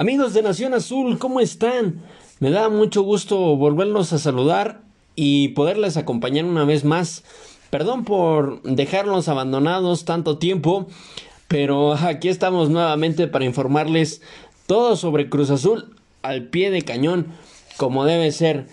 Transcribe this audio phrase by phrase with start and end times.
[0.00, 2.02] Amigos de Nación Azul, ¿cómo están?
[2.38, 4.82] Me da mucho gusto volverlos a saludar
[5.16, 7.24] y poderles acompañar una vez más.
[7.70, 10.86] Perdón por dejarlos abandonados tanto tiempo,
[11.48, 14.22] pero aquí estamos nuevamente para informarles
[14.68, 17.26] todo sobre Cruz Azul al pie de cañón,
[17.76, 18.68] como debe ser.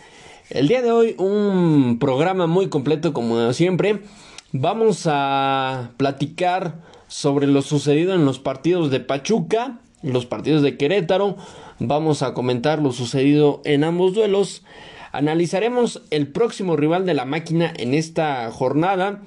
[0.51, 4.03] El día de hoy un programa muy completo como siempre.
[4.51, 11.35] Vamos a platicar sobre lo sucedido en los partidos de Pachuca, los partidos de Querétaro.
[11.79, 14.63] Vamos a comentar lo sucedido en ambos duelos.
[15.11, 19.21] Analizaremos el próximo rival de la máquina en esta jornada.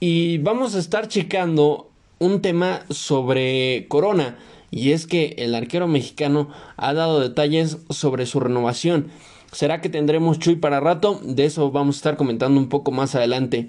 [0.00, 4.38] Y vamos a estar checando un tema sobre Corona.
[4.70, 9.10] Y es que el arquero mexicano ha dado detalles sobre su renovación.
[9.52, 11.20] ¿Será que tendremos Chuy para rato?
[11.22, 13.68] De eso vamos a estar comentando un poco más adelante.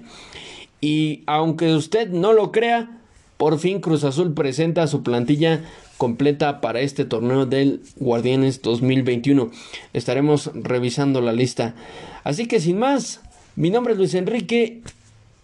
[0.80, 3.00] Y aunque usted no lo crea,
[3.44, 5.60] por fin Cruz Azul presenta su plantilla
[5.98, 9.50] completa para este torneo del Guardianes 2021.
[9.92, 11.74] Estaremos revisando la lista.
[12.22, 13.20] Así que sin más,
[13.54, 14.80] mi nombre es Luis Enrique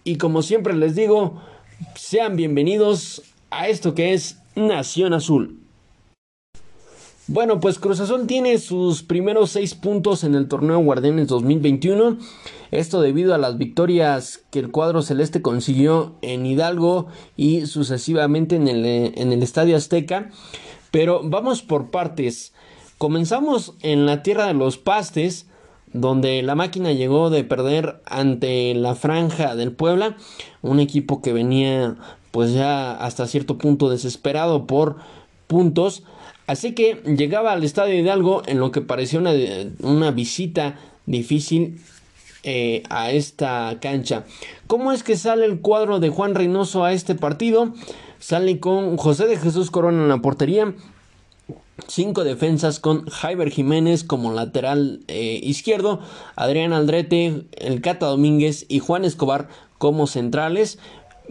[0.03, 1.43] y como siempre les digo,
[1.93, 5.60] sean bienvenidos a esto que es Nación Azul.
[7.33, 12.17] Bueno, pues Cruz Azul tiene sus primeros seis puntos en el torneo Guardianes 2021.
[12.71, 17.07] Esto debido a las victorias que el cuadro celeste consiguió en Hidalgo
[17.37, 20.29] y sucesivamente en el, en el Estadio Azteca.
[20.91, 22.51] Pero vamos por partes.
[22.97, 25.47] Comenzamos en la tierra de los pastes,
[25.93, 30.17] donde la máquina llegó de perder ante la franja del Puebla,
[30.61, 31.95] un equipo que venía
[32.31, 34.97] pues ya hasta cierto punto desesperado por
[35.47, 36.03] puntos
[36.51, 39.31] Así que llegaba al Estadio Hidalgo en lo que parecía una,
[39.79, 41.79] una visita difícil
[42.43, 44.25] eh, a esta cancha.
[44.67, 47.73] ¿Cómo es que sale el cuadro de Juan Reynoso a este partido?
[48.19, 50.75] Sale con José de Jesús Corona en la portería.
[51.87, 56.01] Cinco defensas con Jaiber Jiménez como lateral eh, izquierdo,
[56.35, 59.47] Adrián Aldrete, el Cata Domínguez y Juan Escobar
[59.77, 60.79] como centrales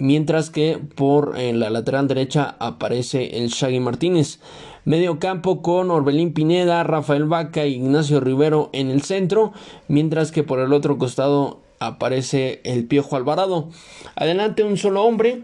[0.00, 4.40] mientras que por eh, la lateral derecha aparece el Shaggy Martínez.
[4.86, 9.52] Medio campo con Orbelín Pineda, Rafael Vaca y Ignacio Rivero en el centro,
[9.88, 13.68] mientras que por el otro costado aparece el Piojo Alvarado.
[14.16, 15.42] Adelante un solo hombre,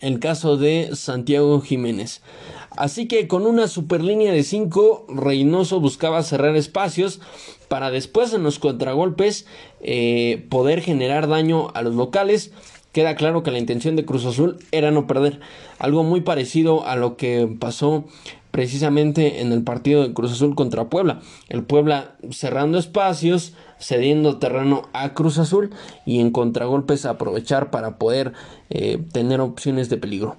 [0.00, 2.22] el caso de Santiago Jiménez.
[2.76, 7.20] Así que con una super línea de 5, Reynoso buscaba cerrar espacios
[7.68, 9.46] para después en los contragolpes
[9.80, 12.50] eh, poder generar daño a los locales
[12.92, 15.40] queda claro que la intención de Cruz Azul era no perder.
[15.78, 18.04] Algo muy parecido a lo que pasó
[18.50, 21.20] precisamente en el partido de Cruz Azul contra Puebla.
[21.48, 25.70] El Puebla cerrando espacios, cediendo terreno a Cruz Azul
[26.06, 28.34] y en contragolpes aprovechar para poder
[28.70, 30.36] eh, tener opciones de peligro.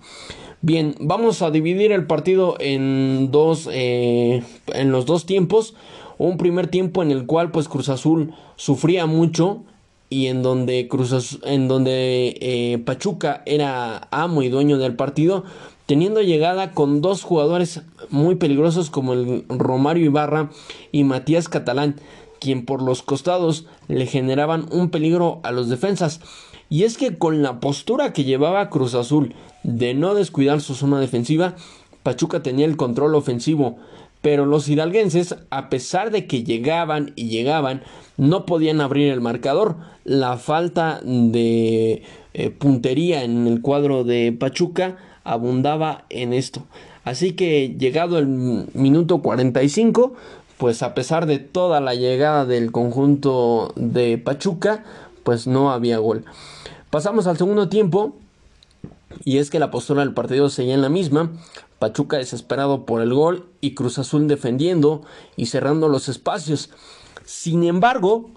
[0.62, 5.74] Bien, vamos a dividir el partido en dos, eh, en los dos tiempos.
[6.20, 9.64] Un primer tiempo en el cual pues Cruz Azul sufría mucho
[10.14, 15.44] y en donde Cruz en donde eh, Pachuca era amo y dueño del partido,
[15.88, 17.82] teniendo llegada con dos jugadores
[18.12, 20.52] muy peligrosos como el Romario Ibarra
[20.92, 21.96] y Matías Catalán,
[22.40, 26.22] quien por los costados le generaban un peligro a los defensas.
[26.70, 31.00] Y es que con la postura que llevaba Cruz Azul de no descuidar su zona
[31.00, 31.56] defensiva,
[32.04, 33.80] Pachuca tenía el control ofensivo,
[34.24, 37.84] pero los hidalguenses, a pesar de que llegaban y llegaban,
[38.16, 39.76] no podían abrir el marcador.
[40.06, 42.04] La falta de
[42.34, 44.96] eh, puntería en el cuadro de Pachuca
[45.26, 46.64] abundaba en esto.
[47.04, 50.14] Así que llegado el minuto 45,
[50.58, 54.86] pues a pesar de toda la llegada del conjunto de Pachuca,
[55.26, 56.24] pues no había gol.
[56.90, 58.16] Pasamos al segundo tiempo
[59.26, 61.30] y es que la postura del partido seguía en la misma.
[61.84, 65.02] Pachuca desesperado por el gol y Cruz Azul defendiendo
[65.36, 66.70] y cerrando los espacios.
[67.26, 68.30] Sin embargo,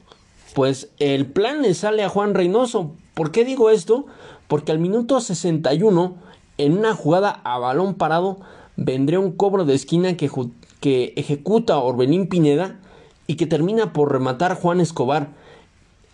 [0.53, 2.91] pues el plan le sale a Juan Reynoso.
[3.15, 4.07] ¿Por qué digo esto?
[4.49, 6.17] Porque al minuto 61,
[6.59, 8.41] en una jugada a balón parado,
[8.75, 12.81] vendría un cobro de esquina que, ejecuta Orbelín Pineda
[13.29, 15.29] y que termina por rematar Juan Escobar.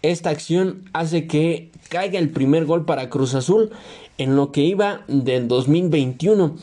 [0.03, 3.71] Esta acción hace que caiga el primer gol para Cruz Azul
[4.19, 6.57] en lo que iba del 2021.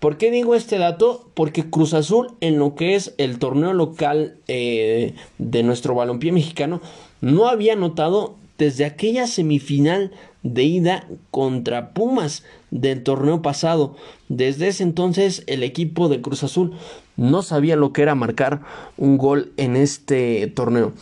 [0.00, 1.28] ¿Por qué digo este dato?
[1.34, 6.80] Porque Cruz Azul en lo que es el torneo local eh, de nuestro balompié mexicano
[7.20, 10.12] no había notado desde aquella semifinal
[10.42, 13.96] de ida contra Pumas del torneo pasado.
[14.28, 16.74] Desde ese entonces el equipo de Cruz Azul
[17.16, 18.60] no sabía lo que era marcar
[18.96, 20.92] un gol en este torneo.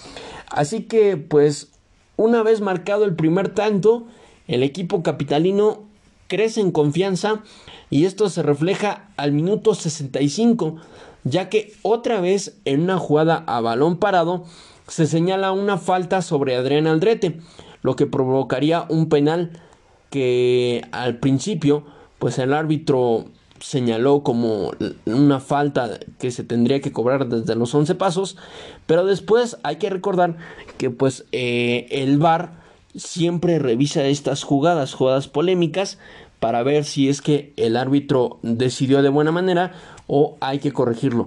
[0.48, 1.70] Así que pues
[2.16, 4.06] una vez marcado el primer tanto,
[4.48, 5.82] el equipo capitalino
[6.28, 7.42] crece en confianza
[7.90, 10.76] y esto se refleja al minuto 65,
[11.24, 14.44] ya que otra vez en una jugada a balón parado
[14.88, 17.40] se señala una falta sobre Adrián Aldrete,
[17.82, 19.60] lo que provocaría un penal
[20.10, 21.84] que al principio
[22.18, 23.26] pues el árbitro
[23.60, 24.72] señaló como
[25.06, 28.36] una falta que se tendría que cobrar desde los 11 pasos,
[28.86, 30.36] pero después hay que recordar
[30.78, 32.52] que pues eh, el VAR
[32.94, 35.98] siempre revisa estas jugadas, jugadas polémicas,
[36.46, 39.72] para ver si es que el árbitro decidió de buena manera
[40.06, 41.26] o hay que corregirlo.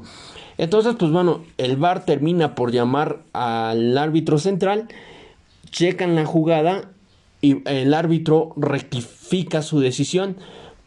[0.57, 4.87] Entonces, pues bueno, el VAR termina por llamar al árbitro central,
[5.71, 6.91] checan la jugada
[7.41, 10.37] y el árbitro rectifica su decisión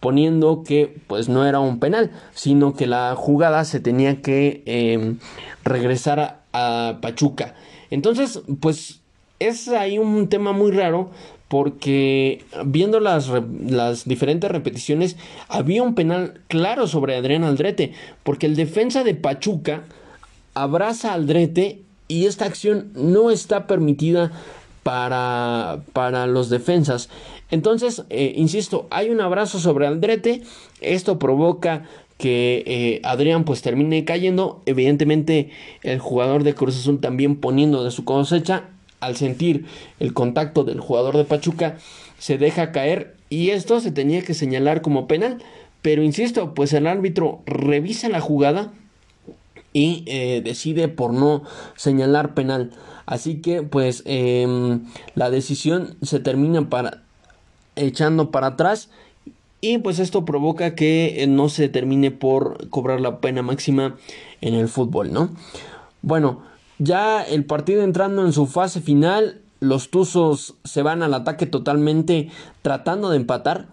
[0.01, 5.19] poniendo que pues no era un penal, sino que la jugada se tenía que em,
[5.63, 7.55] regresar a, Pachuca.
[7.91, 9.03] Entonces, pues
[9.41, 11.11] es ahí un tema muy raro
[11.53, 13.29] porque viendo las,
[14.07, 15.19] diferentes repeticiones
[15.51, 19.83] había un penal claro sobre Adrián Aldrete, porque el defensa de Pachuca
[20.55, 24.33] abraza a Aldrete y esta acción no está permitida
[24.83, 27.11] para, para los defensas.
[27.51, 30.41] Entonces, eh, insisto, hay un abrazo sobre Aldrete,
[30.81, 31.85] esto provoca
[32.17, 35.51] que eh, Adrián pues termine cayendo, evidentemente
[35.83, 38.71] el jugador de Cruz Azul también poniendo de su cosecha,
[39.03, 39.67] al sentir
[40.01, 41.77] el contacto del jugador de Pachuca,
[42.19, 45.43] se deja caer y esto se tenía que señalar como penal,
[45.83, 48.73] pero insisto, pues el árbitro revisa la jugada
[49.73, 51.43] y eh, decide por no
[51.77, 52.71] señalar penal.
[53.07, 54.85] Así que pues em,
[55.15, 57.03] la decisión se termina para
[57.75, 58.91] echando para atrás
[59.61, 63.97] y pues esto provoca que no se termine por cobrar la pena máxima
[64.41, 65.31] en el fútbol, ¿no?
[66.03, 66.43] Bueno,
[66.83, 72.31] ya el partido entrando en su fase final, los Tuzos se van al ataque totalmente
[72.63, 73.69] tratando de empatar,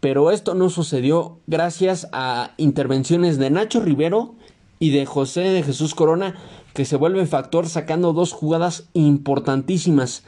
[0.00, 4.34] pero esto no sucedió gracias a intervenciones de Nacho Rivero
[4.78, 6.34] y de José de Jesús Corona,
[6.74, 10.24] que se vuelve factor sacando dos jugadas importantísimas.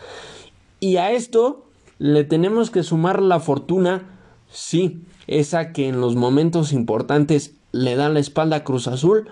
[0.81, 1.67] Y a esto
[1.99, 4.19] le tenemos que sumar la fortuna,
[4.51, 9.29] sí, esa que en los momentos importantes le da la espalda a Cruz Azul,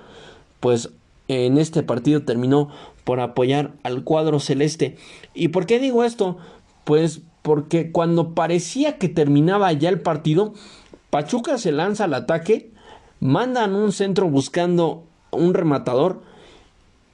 [0.61, 0.91] pues
[1.29, 2.69] en este partido terminó
[3.05, 4.97] por apoyar al cuadro celeste.
[5.35, 6.38] ¿Y por qué digo esto?
[6.85, 10.55] Pues porque cuando parecía que terminaba ya el partido,
[11.11, 12.71] Pachuca se lanza al ataque,
[13.21, 16.23] mandan un centro buscando un rematador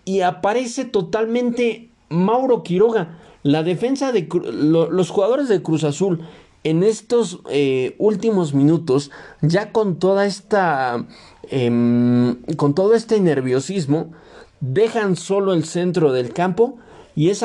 [0.04, 3.18] y aparece totalmente Mauro Quiroga.
[3.42, 6.20] La defensa de los jugadores de Cruz Azul
[6.62, 9.10] en estos eh, últimos minutos,
[9.40, 11.06] ya con toda esta,
[11.50, 14.12] em, con todo este nerviosismo,
[14.60, 16.78] dejan solo el centro del campo
[17.16, 17.44] y es,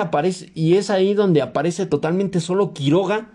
[0.54, 3.30] y es ahí donde aparece totalmente solo Quiroga,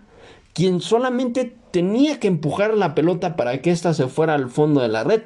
[0.53, 4.87] quien solamente tenía que empujar la pelota para que ésta se fuera al fondo de
[4.87, 5.21] la red.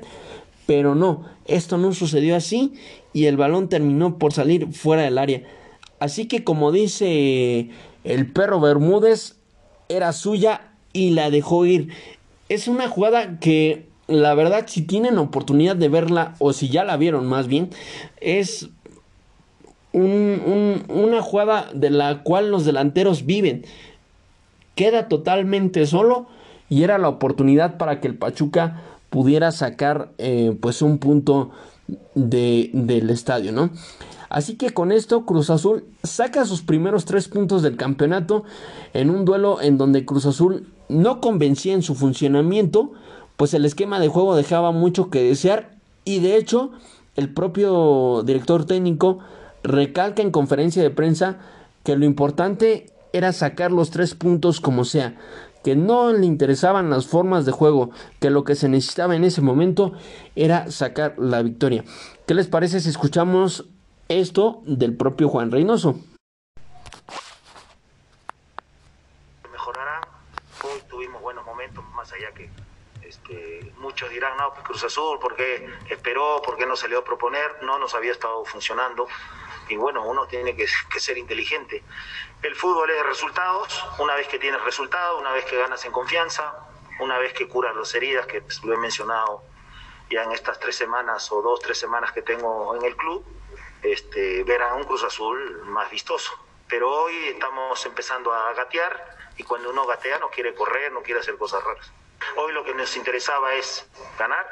[0.66, 2.74] Pero no, esto no sucedió así
[3.14, 5.44] y el balón terminó por salir fuera del área.
[6.00, 7.70] Así que como dice
[8.04, 9.36] el perro Bermúdez,
[9.90, 11.90] era suya y la dejó ir.
[12.50, 16.98] Es una jugada que la verdad si tienen oportunidad de verla o si ya la
[16.98, 17.70] vieron más bien,
[18.22, 18.70] es
[19.94, 23.66] una jugada de la cual los delanteros viven.
[24.76, 26.28] Queda totalmente solo
[26.70, 31.52] y era la oportunidad para que el Pachuca pudiera sacar eh, pues un punto
[32.14, 33.70] de, del estadio, ¿no?
[34.30, 38.44] Así que con esto Cruz Azul saca sus primeros tres puntos del campeonato
[38.94, 42.92] en un duelo en donde Cruz Azul no convencía en su funcionamiento,
[43.38, 45.72] pues el esquema de juego dejaba mucho que desear
[46.04, 46.72] y de hecho
[47.16, 49.20] el propio director técnico
[49.64, 51.38] recalca en conferencia de prensa
[51.84, 55.16] que lo importante era sacar los tres puntos como sea,
[55.64, 59.42] que no le interesaban las formas de juego, que lo que se necesitaba en ese
[59.42, 59.94] momento
[60.36, 61.86] era sacar la victoria.
[62.28, 63.66] ¿Qué les parece si escuchamos
[64.10, 66.00] esto del propio Juan Reynoso?
[69.52, 70.02] Mejorará,
[70.64, 72.50] hoy tuvimos buenos momentos, más allá que
[73.08, 76.42] este, muchos dirán, no, pues Cruz Azul, ¿por qué esperó?
[76.42, 77.64] ¿Por qué no salió a proponer?
[77.64, 79.08] No nos había estado funcionando
[79.70, 81.82] y bueno, uno tiene que, ser inteligente.
[82.42, 85.94] El fútbol es de resultados, una vez que tienes resultados, una vez que ganas en
[85.94, 86.68] confianza,
[87.00, 89.44] una vez que curas las heridas, que lo he mencionado
[90.10, 93.26] ya en estas tres semanas o dos, tres semanas que tengo en el club,
[93.82, 96.34] este, ver a un Cruz Azul más vistoso.
[96.68, 101.22] Pero hoy estamos empezando a gatear y cuando uno gatea no quiere correr, no quiere
[101.22, 101.90] hacer cosas raras.
[102.38, 104.46] Hoy lo que nos interesaba es ganar,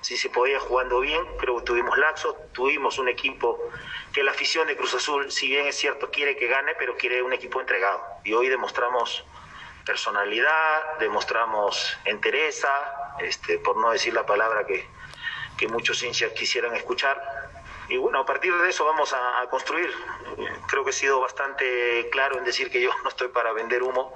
[0.00, 3.58] si se podía jugando bien, creo que tuvimos laxo, tuvimos un equipo
[4.12, 7.22] que la afición de Cruz Azul, si bien es cierto, quiere que gane, pero quiere
[7.22, 8.04] un equipo entregado.
[8.22, 9.24] Y hoy demostramos
[9.86, 12.68] personalidad, demostramos entereza,
[13.20, 14.86] este, por no decir la palabra que,
[15.56, 17.20] que muchos hinchas quisieran escuchar.
[17.88, 19.90] Y bueno, a partir de eso vamos a, construir.
[20.68, 24.14] Creo que he sido bastante claro en decir que yo no estoy para vender humo.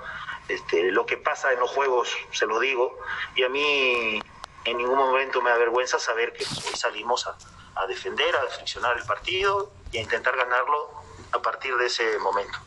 [0.49, 2.99] Este, lo que pasa en los juegos se lo digo.
[3.37, 4.21] Y a mí
[4.65, 7.37] en ningún momento me avergüenza saber que salimos a,
[7.77, 10.91] a defender, a friccionar el partido y a intentar ganarlo
[11.33, 12.59] a partir de ese momento.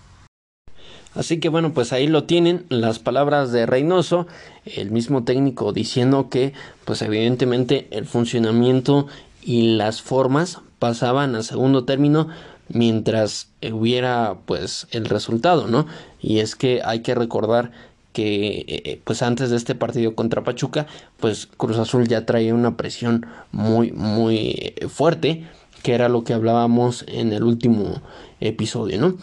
[1.14, 4.28] Así que bueno, pues ahí lo tienen las palabras de Reynoso,
[4.64, 6.54] el mismo técnico diciendo que
[6.86, 9.08] pues evidentemente el funcionamiento
[9.42, 12.30] y las formas pasaban a segundo término
[12.74, 15.88] mientras hubiera pues el resultado, ¿no?
[16.20, 17.72] Y es que hay que recordar
[18.14, 20.88] que eh, pues antes de este partido contra Pachuca,
[21.20, 25.48] pues Cruz Azul ya traía una presión muy muy fuerte,
[25.82, 28.02] que era lo que hablábamos en el último
[28.40, 29.18] episodio, ¿no?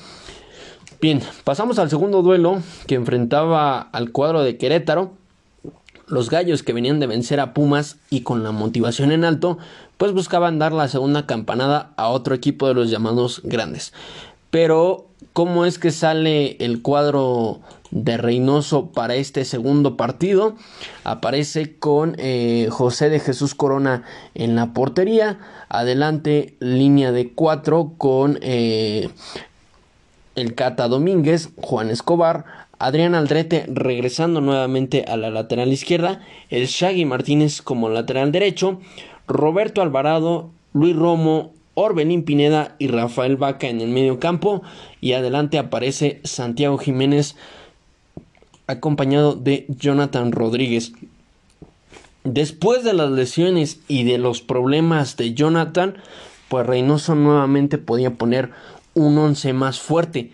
[1.00, 5.12] Bien, pasamos al segundo duelo que enfrentaba al cuadro de Querétaro.
[6.08, 9.58] Los gallos que venían de vencer a Pumas y con la motivación en alto,
[9.98, 13.92] pues buscaban dar la segunda campanada a otro equipo de los llamados grandes.
[14.50, 20.56] Pero, ¿cómo es que sale el cuadro de Reynoso para este segundo partido?
[21.04, 25.38] Aparece con eh, José de Jesús Corona en la portería.
[25.68, 29.10] Adelante, línea de cuatro con eh,
[30.34, 32.44] el Cata Domínguez, Juan Escobar,
[32.78, 38.80] Adrián Aldrete regresando nuevamente a la lateral izquierda, el Shaggy Martínez como lateral derecho,
[39.28, 44.62] Roberto Alvarado, Luis Romo, Orbelín Pineda y Rafael Vaca en el medio campo
[45.00, 47.36] y adelante aparece Santiago Jiménez
[48.66, 50.92] acompañado de Jonathan Rodríguez.
[52.24, 55.96] Después de las lesiones y de los problemas de Jonathan,
[56.48, 58.50] pues Reynoso nuevamente podía poner
[58.94, 60.32] un once más fuerte.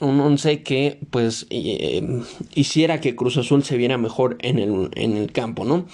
[0.00, 2.22] Un once que pues eh,
[2.54, 5.86] hiciera que Cruz Azul se viera mejor en el, en el campo, ¿no?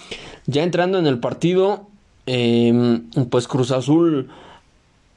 [0.47, 1.89] Ya entrando en el partido,
[2.27, 4.29] em, pues Cruz Azul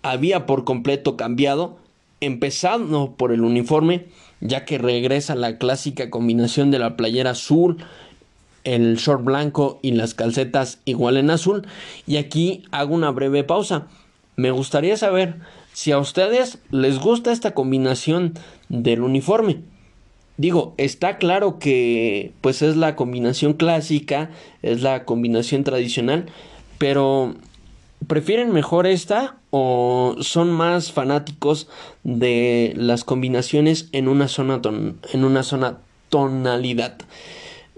[0.02, 1.78] había por completo cambiado,
[2.22, 4.06] empezando por el uniforme,
[4.42, 7.78] ya que regresa la clásica combinación de la playera azul,
[8.64, 11.68] el short blanco y las calcetas igual en azul.
[12.06, 13.88] Y aquí hago una breve pausa.
[14.36, 15.36] Me gustaría saber
[15.74, 18.34] si a ustedes les gusta esta combinación
[18.70, 19.62] del uniforme.
[20.38, 24.32] Digo, está claro que pues es la combinación clásica,
[24.62, 26.26] es la combinación tradicional,
[26.86, 27.34] pero
[28.06, 31.68] ¿prefieren mejor esta o son más fanáticos
[32.04, 34.62] de las combinaciones en una zona,
[35.12, 37.00] en una zona tonalidad?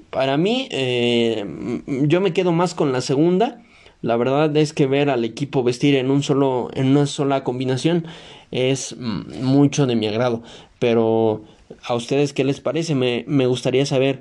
[0.09, 3.61] Para mí, eh, yo me quedo más con la segunda
[4.01, 8.07] la verdad es que ver al equipo vestir en un solo, en una sola combinación
[8.51, 10.43] es mm, mucho de mi agrado.
[10.79, 11.43] Pero
[11.81, 12.93] a ustedes qué les parece?
[12.93, 14.19] Me, gustaría saber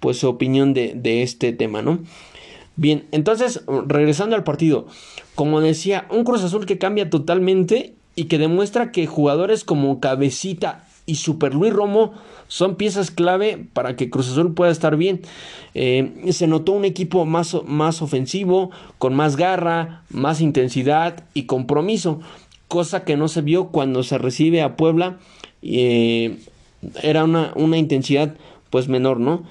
[0.00, 2.00] pues su opinión de, de este tema, ¿no?
[2.76, 4.86] Bien, entonces, regresando al partido,
[5.34, 10.86] como decía, un Cruz Azul que cambia totalmente y que demuestra que jugadores como Cabecita
[11.06, 12.12] y Super Luis Romo
[12.48, 15.22] son piezas clave para que Cruz Azul pueda estar bien.
[15.74, 22.20] Eh, se notó un equipo más, más ofensivo, con más garra, más intensidad y compromiso,
[22.68, 25.18] cosa que no se vio cuando se recibe a Puebla.
[25.62, 26.38] Eh,
[27.02, 28.34] era una, una, intensidad
[28.70, 29.44] pues menor, ¿no?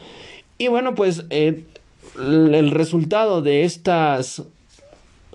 [0.57, 1.65] Y bueno, pues eh,
[2.17, 4.43] el resultado de estas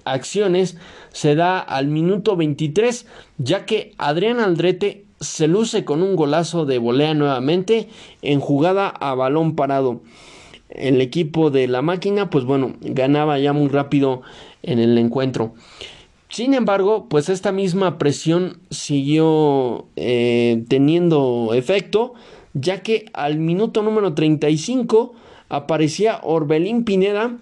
[0.04, 0.76] acciones
[1.12, 3.06] se da al minuto 23,
[3.38, 7.88] ya que Adrián Aldrete se luce con un golazo de volea nuevamente
[8.22, 10.00] en jugada a balón parado.
[10.70, 14.22] El equipo de la máquina, pues bueno, ganaba ya muy rápido
[14.62, 15.54] en el encuentro.
[16.28, 22.14] Sin embargo, pues esta misma presión siguió eh, teniendo efecto,
[22.54, 25.12] ya que al minuto número 35
[25.50, 27.36] aparecía Orbelín Pineda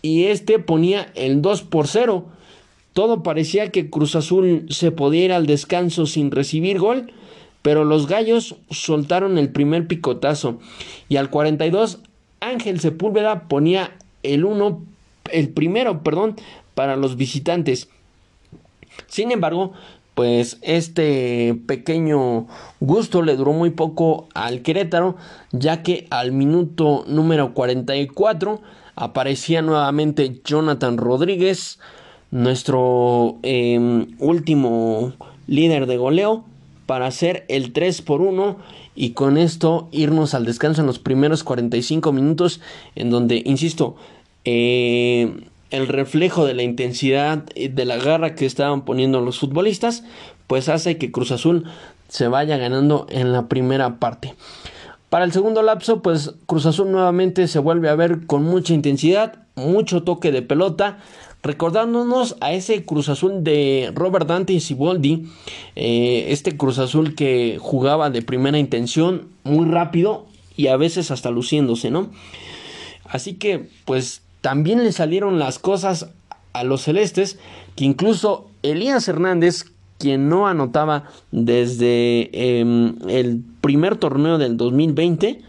[0.00, 2.26] y este ponía el 2 por 0
[2.92, 7.10] todo parecía que Cruz Azul se podía ir al descanso sin recibir gol,
[7.62, 10.58] pero los gallos soltaron el primer picotazo
[11.08, 12.00] y al 42
[12.40, 14.82] Ángel Sepúlveda ponía el uno,
[15.30, 16.36] el primero, perdón,
[16.74, 17.88] para los visitantes.
[19.06, 19.72] Sin embargo,
[20.14, 22.46] pues este pequeño
[22.80, 25.16] gusto le duró muy poco al Querétaro,
[25.52, 28.60] ya que al minuto número 44
[28.94, 31.78] aparecía nuevamente Jonathan Rodríguez,
[32.30, 35.12] nuestro em, último
[35.46, 36.44] líder de goleo
[36.86, 38.56] para hacer el 3 por 1
[38.94, 42.60] y con esto irnos al descanso en los primeros 45 minutos
[42.94, 43.96] en donde, insisto,
[44.44, 50.04] eh, el reflejo de la intensidad de la garra que estaban poniendo los futbolistas
[50.46, 51.64] pues hace que Cruz Azul
[52.08, 54.34] se vaya ganando en la primera parte.
[55.08, 59.44] Para el segundo lapso, pues Cruz Azul nuevamente se vuelve a ver con mucha intensidad,
[59.54, 60.98] mucho toque de pelota,
[61.42, 65.26] recordándonos a ese Cruz Azul de Robert Dante y Siboldi,
[65.74, 70.26] eh, este Cruz Azul que jugaba de primera intención, muy rápido
[70.56, 72.10] y a veces hasta luciéndose, ¿no?
[73.04, 76.10] Así que, pues también le salieron las cosas
[76.52, 77.38] a los celestes,
[77.76, 79.64] que incluso Elías Hernández,
[79.98, 85.40] quien no anotaba desde em, el primer torneo del 2020,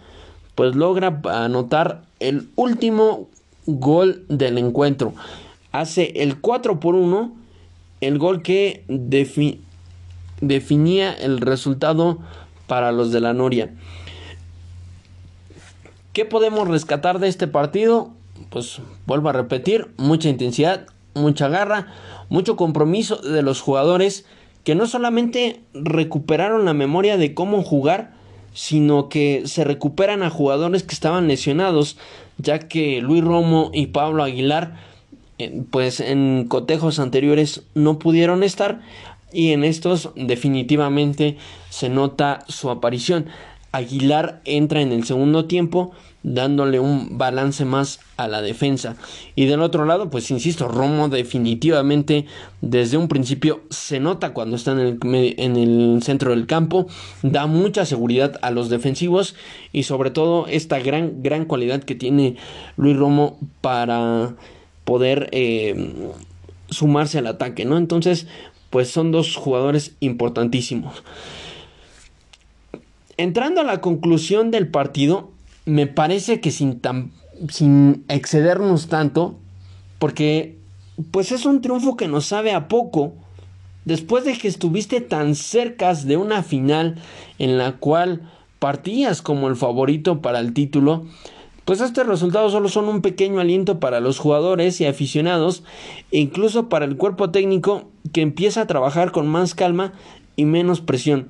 [0.55, 3.27] pues logra anotar el último
[3.65, 5.13] gol del encuentro.
[5.71, 7.33] Hace el 4 por 1,
[8.01, 8.83] el gol que
[10.39, 12.19] definía el resultado
[12.67, 13.73] para los de la Noria.
[16.13, 18.11] ¿Qué podemos rescatar de este partido?
[18.49, 21.87] Pues vuelvo a repetir, mucha intensidad, mucha garra,
[22.29, 24.25] mucho compromiso de los jugadores
[24.63, 28.13] que no solamente recuperaron la memoria de cómo jugar,
[28.53, 31.97] sino que se recuperan a jugadores que estaban lesionados,
[32.37, 34.77] ya que Luis Romo y Pablo Aguilar,
[35.39, 38.81] eh, pues en cotejos anteriores no pudieron estar
[39.33, 41.37] y en estos definitivamente
[41.69, 43.25] se nota su aparición.
[43.73, 48.95] Aguilar entra en el segundo tiempo dándole un balance más a la defensa.
[49.35, 52.25] Y del otro lado, pues insisto, Romo definitivamente
[52.61, 54.99] desde un principio se nota cuando está en el,
[55.37, 56.87] en el centro del campo,
[57.23, 59.35] da mucha seguridad a los defensivos
[59.73, 62.37] y sobre todo esta gran, gran cualidad que tiene
[62.77, 64.35] Luis Romo para
[64.85, 66.11] poder eh,
[66.69, 67.77] sumarse al ataque, ¿no?
[67.77, 68.27] Entonces,
[68.69, 71.03] pues son dos jugadores importantísimos.
[73.17, 75.31] Entrando a la conclusión del partido,
[75.65, 76.81] me parece que sin,
[77.49, 79.39] sin excedernos tanto,
[79.99, 80.57] porque
[81.11, 83.13] pues es un triunfo que nos sabe a poco,
[83.85, 86.95] después de que estuviste tan cerca de una final
[87.39, 91.05] en la cual partías como el favorito para el título,
[91.65, 95.63] pues estos resultados solo son un pequeño aliento para los jugadores y aficionados,
[96.11, 99.93] e incluso para el cuerpo técnico que empieza a trabajar con más calma
[100.35, 101.29] y menos presión.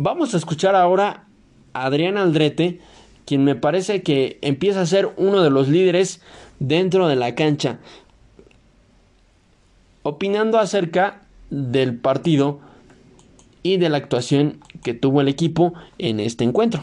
[0.00, 1.24] Vamos a escuchar ahora
[1.72, 2.80] Adrián Aldrete,
[3.26, 6.22] quien me parece que empieza a ser uno de los líderes
[6.60, 7.80] dentro de la cancha,
[10.04, 12.60] opinando acerca del partido
[13.64, 16.80] y de la actuación que tuvo el equipo en este encuentro.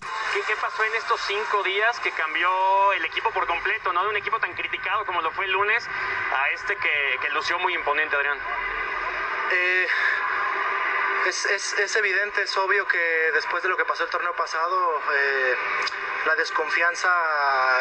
[0.00, 2.48] ¿Qué, pasó en estos cinco días que cambió
[2.98, 5.86] el equipo por completo, no de un equipo tan criticado como lo fue el lunes
[5.86, 8.38] a este que, que lució muy imponente, Adrián?
[9.52, 9.86] Eh,
[11.26, 12.98] es, es, es, evidente, es obvio que
[13.32, 15.56] después de lo que pasó el torneo pasado, eh,
[16.26, 17.10] la desconfianza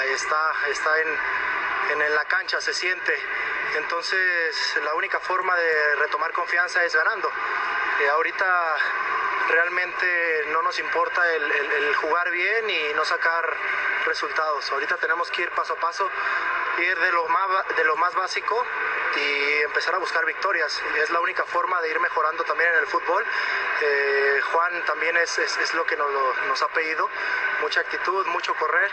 [0.06, 3.14] está, está en, en, la cancha, se siente.
[3.76, 7.30] Entonces, la única forma de retomar confianza es ganando.
[8.02, 8.76] Eh, ahorita
[9.50, 13.58] realmente no nos importa el, el, jugar bien y no sacar
[14.06, 14.72] resultados.
[14.72, 16.10] Ahorita tenemos que ir paso a paso,
[16.78, 18.66] ir de lo más, de lo más básico
[19.16, 20.82] y empezar a buscar victorias.
[20.98, 23.26] Es la única forma de ir mejorando también en el fútbol.
[23.82, 26.10] Eh, Juan también es, es, es, lo que nos,
[26.48, 27.10] nos ha pedido,
[27.62, 28.92] mucha actitud, mucho correr.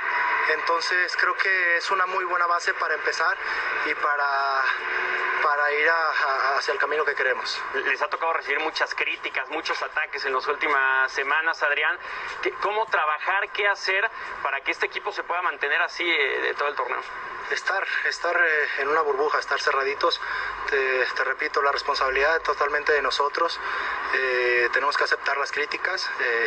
[0.54, 3.36] Entonces creo que es una muy buena base para empezar
[3.86, 4.62] y para,
[5.42, 7.62] para ir a, a, hacia el camino que queremos.
[7.74, 11.98] Les ha tocado recibir muchas críticas, muchos ataques en las últimas semanas, Adrián.
[12.60, 14.08] ¿Cómo trabajar, qué hacer
[14.42, 17.00] para que este equipo se pueda mantener así eh, de todo el torneo?
[17.54, 20.20] Estar, estar eh, en una burbuja, estar cerraditos.
[20.68, 23.58] Te, te, repito, la responsabilidad totalmente de nosotros.
[24.14, 26.46] Eh, tenemos que aceptar las críticas, eh,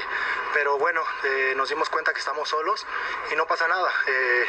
[0.53, 2.85] pero bueno, eh, nos dimos cuenta que estamos solos
[3.31, 3.89] y no pasa nada.
[4.07, 4.45] Eh,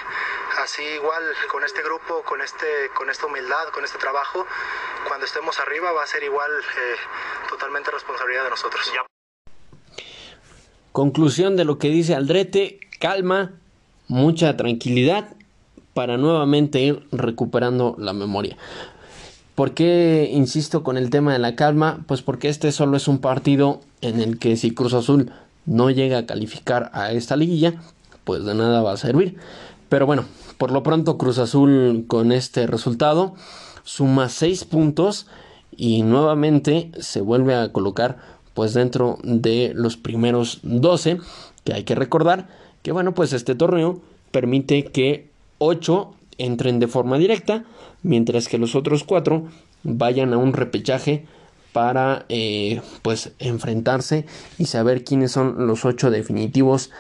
[0.62, 4.46] así igual con este grupo, con, este, con esta humildad, con este trabajo,
[5.08, 6.96] cuando estemos arriba va a ser igual eh,
[7.48, 8.92] totalmente responsabilidad de nosotros.
[8.92, 9.04] Ya.
[10.92, 13.52] Conclusión de lo que dice Aldrete, calma,
[14.06, 15.34] mucha tranquilidad
[15.94, 18.57] para nuevamente ir recuperando la memoria.
[19.54, 22.04] ¿Por qué insisto con el tema de la calma?
[22.07, 25.30] Pues porque este solo es un partido en el que si Cruz Azul
[25.64, 27.74] no llega a calificar a esta liguilla,
[28.24, 29.38] pues de nada va a servir.
[29.88, 30.24] Pero bueno,
[30.59, 33.35] por lo pronto Cruz Azul con este resultado
[33.85, 35.28] suma 6 puntos
[35.76, 38.18] y nuevamente se vuelve a colocar
[38.54, 41.18] pues dentro de los primeros 12,
[41.64, 42.48] que hay que recordar
[42.83, 47.64] que bueno, pues este torneo permite que 8 entren de forma directa,
[48.02, 49.46] mientras que los otros 4
[49.82, 51.26] vayan a un repechaje
[51.72, 54.26] para eh, pues enfrentarse
[54.58, 56.90] y saber quiénes son los 8 definitivos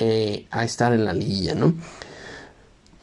[0.00, 1.74] eh, a estar en la liguilla, ¿no?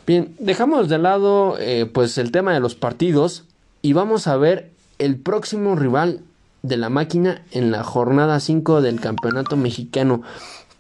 [0.06, 3.46] Bien, dejamos de lado eh, pues el tema de los partidos
[3.82, 6.22] y vamos a ver el próximo rival
[6.62, 10.24] de la máquina en la jornada 5 del campeonato mexicano.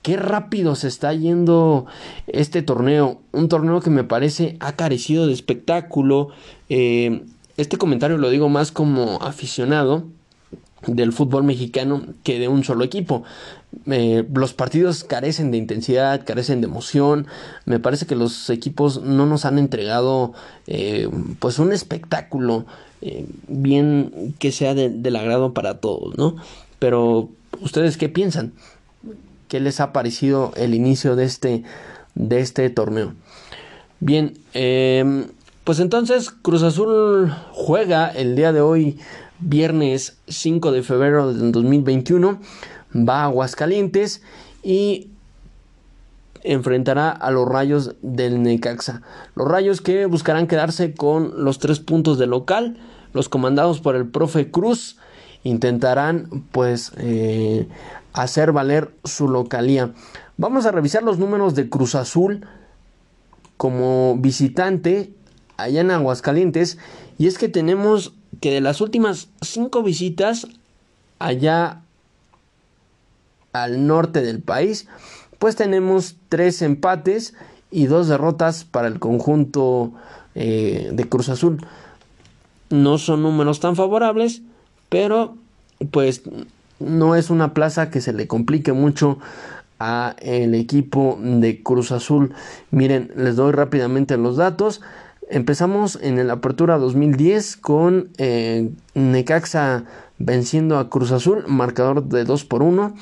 [0.03, 1.85] Qué rápido se está yendo
[2.27, 3.21] este torneo.
[3.31, 6.27] Un torneo que me parece ha carecido de espectáculo.
[6.67, 7.23] Eh,
[7.55, 10.03] este comentario lo digo más como aficionado
[10.87, 13.23] del fútbol mexicano que de un solo equipo.
[13.85, 17.25] Eh, los partidos carecen de intensidad, carecen de emoción.
[17.63, 20.33] Me parece que los equipos no nos han entregado
[20.67, 21.07] eh,
[21.39, 22.65] pues un espectáculo
[23.47, 26.37] bien que sea del agrado para todos, ¿no?
[26.79, 27.29] Pero
[27.61, 28.53] ustedes qué piensan?
[29.53, 31.61] ¿Qué les ha parecido el inicio de este
[32.15, 33.13] de este torneo?
[33.99, 35.27] Bien, em,
[35.63, 38.97] pues entonces Cruz Azul juega el día de hoy
[39.37, 42.39] viernes 5 de febrero del 2021,
[42.95, 44.23] va a Aguascalientes
[44.63, 45.09] y
[46.41, 49.03] enfrentará a los rayos del Necaxa.
[49.35, 52.79] Los rayos que buscarán quedarse con los tres puntos de local,
[53.13, 54.97] los comandados por el profe Cruz,
[55.43, 57.67] intentarán pues eh,
[58.13, 59.93] hacer valer su localía.
[60.37, 62.47] Vamos a revisar los números de Cruz Azul
[63.57, 65.11] como visitante
[65.57, 66.77] allá en Aguascalientes
[67.17, 70.47] y es que tenemos que de las últimas cinco visitas
[71.19, 71.81] allá
[73.53, 74.87] al norte del país,
[75.39, 77.35] pues tenemos tres empates
[77.69, 79.93] y dos derrotas para el conjunto
[80.35, 81.65] eh, de Cruz Azul.
[82.69, 84.41] No son números tan favorables,
[84.93, 85.33] pero
[85.89, 86.21] pues
[86.79, 89.17] no es una plaza que se le complique mucho
[89.79, 92.35] a el equipo de Cruz Azul.
[92.69, 94.81] Miren, les doy rápidamente los datos.
[95.31, 99.85] Empezamos en la apertura 2010 con eh, Necaxa
[100.19, 102.93] venciendo a Cruz Azul, marcador de 2 por 1.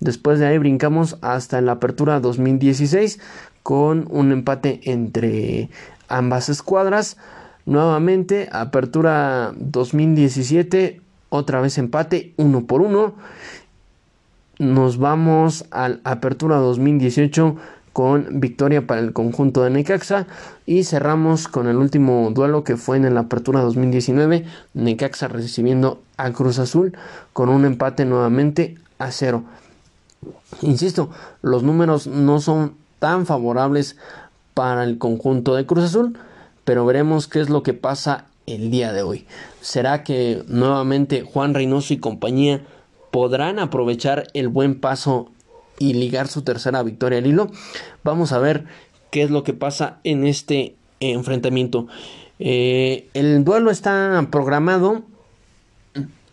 [0.00, 3.20] Después de ahí brincamos hasta la apertura 2016
[3.62, 5.70] con un empate entre
[6.08, 7.18] ambas escuadras.
[7.66, 11.05] Nuevamente, apertura 2017,
[11.36, 13.14] otra vez empate 1 por 1.
[14.58, 17.56] Nos vamos a la apertura 2018
[17.96, 20.26] con victoria para el conjunto de Necaxa
[20.66, 24.44] y cerramos con el último duelo que fue en la apertura 2019
[24.74, 26.94] Necaxa recibiendo a Cruz Azul
[27.32, 29.44] con un empate nuevamente a cero
[30.60, 31.08] insisto
[31.40, 33.96] los números no son tan favorables
[34.52, 36.18] para el conjunto de Cruz Azul
[36.64, 39.26] pero veremos qué es lo que pasa el día de hoy
[39.60, 42.62] será que nuevamente Juan Reynoso y compañía
[43.10, 45.30] podrán aprovechar el buen paso
[45.78, 47.50] y ligar su tercera victoria al hilo.
[48.04, 48.64] Vamos a ver
[49.10, 51.86] qué es lo que pasa en este enfrentamiento.
[52.38, 55.02] Eh, el duelo está programado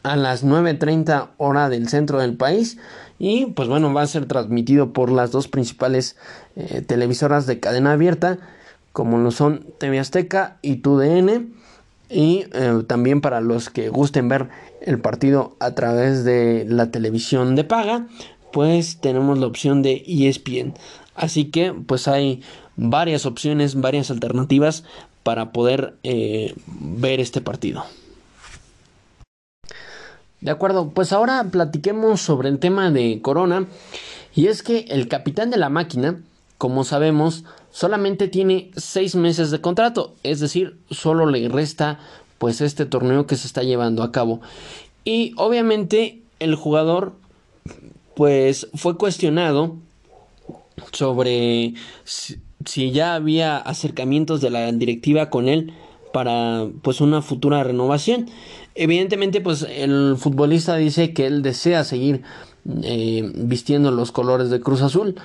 [0.04, 2.78] a las 9.30 hora del centro del país
[3.19, 6.17] y pues bueno va a ser transmitido por las dos principales
[6.58, 8.38] eh, televisoras de cadena abierta
[8.91, 11.54] como lo son TV Azteca y TUDN
[12.10, 14.50] y eh, también para los que gusten ver
[14.82, 18.08] el partido a través de la televisión de paga
[18.54, 20.76] pues tenemos la opción de ESPN.
[21.16, 22.44] Así que pues hay
[22.78, 24.84] varias opciones, varias alternativas
[25.24, 27.84] para poder eh, ver este partido.
[30.39, 33.66] De acuerdo, pues ahora platiquemos sobre el tema de Corona.
[34.36, 36.20] Y es que el capitán de la máquina,
[36.58, 40.14] como sabemos, solamente tiene seis meses de contrato.
[40.22, 42.00] Es decir, solo le resta
[42.38, 44.42] pues este torneo que se está llevando a cabo.
[45.04, 47.14] Y obviamente el jugador
[48.16, 49.76] pues fue cuestionado
[50.92, 55.74] sobre si, ya había acercamientos de la directiva con él
[56.14, 58.30] para pues una futura renovación.
[58.76, 62.22] Evidentemente pues el futbolista dice que él desea seguir
[62.84, 65.16] eh, vistiendo los colores de Cruz Azul.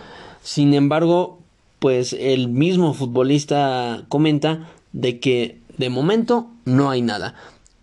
[0.43, 1.41] Sin embargo
[1.79, 7.35] pues el mismo futbolista comenta de que de momento no hay nada,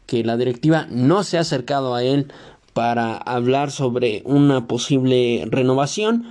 [0.06, 2.32] que la directiva no se ha acercado a él
[2.74, 6.26] para hablar sobre una posible renovación.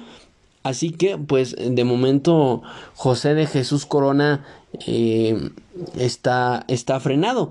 [0.63, 2.63] Así que, pues, de momento,
[2.95, 4.45] José de Jesús Corona
[4.87, 5.51] eh,
[5.99, 7.51] está, está frenado.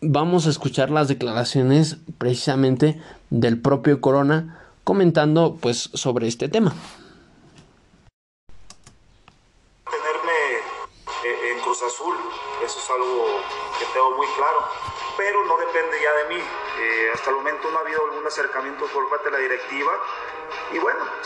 [0.00, 6.74] Vamos a escuchar las declaraciones precisamente del propio Corona comentando pues sobre este tema.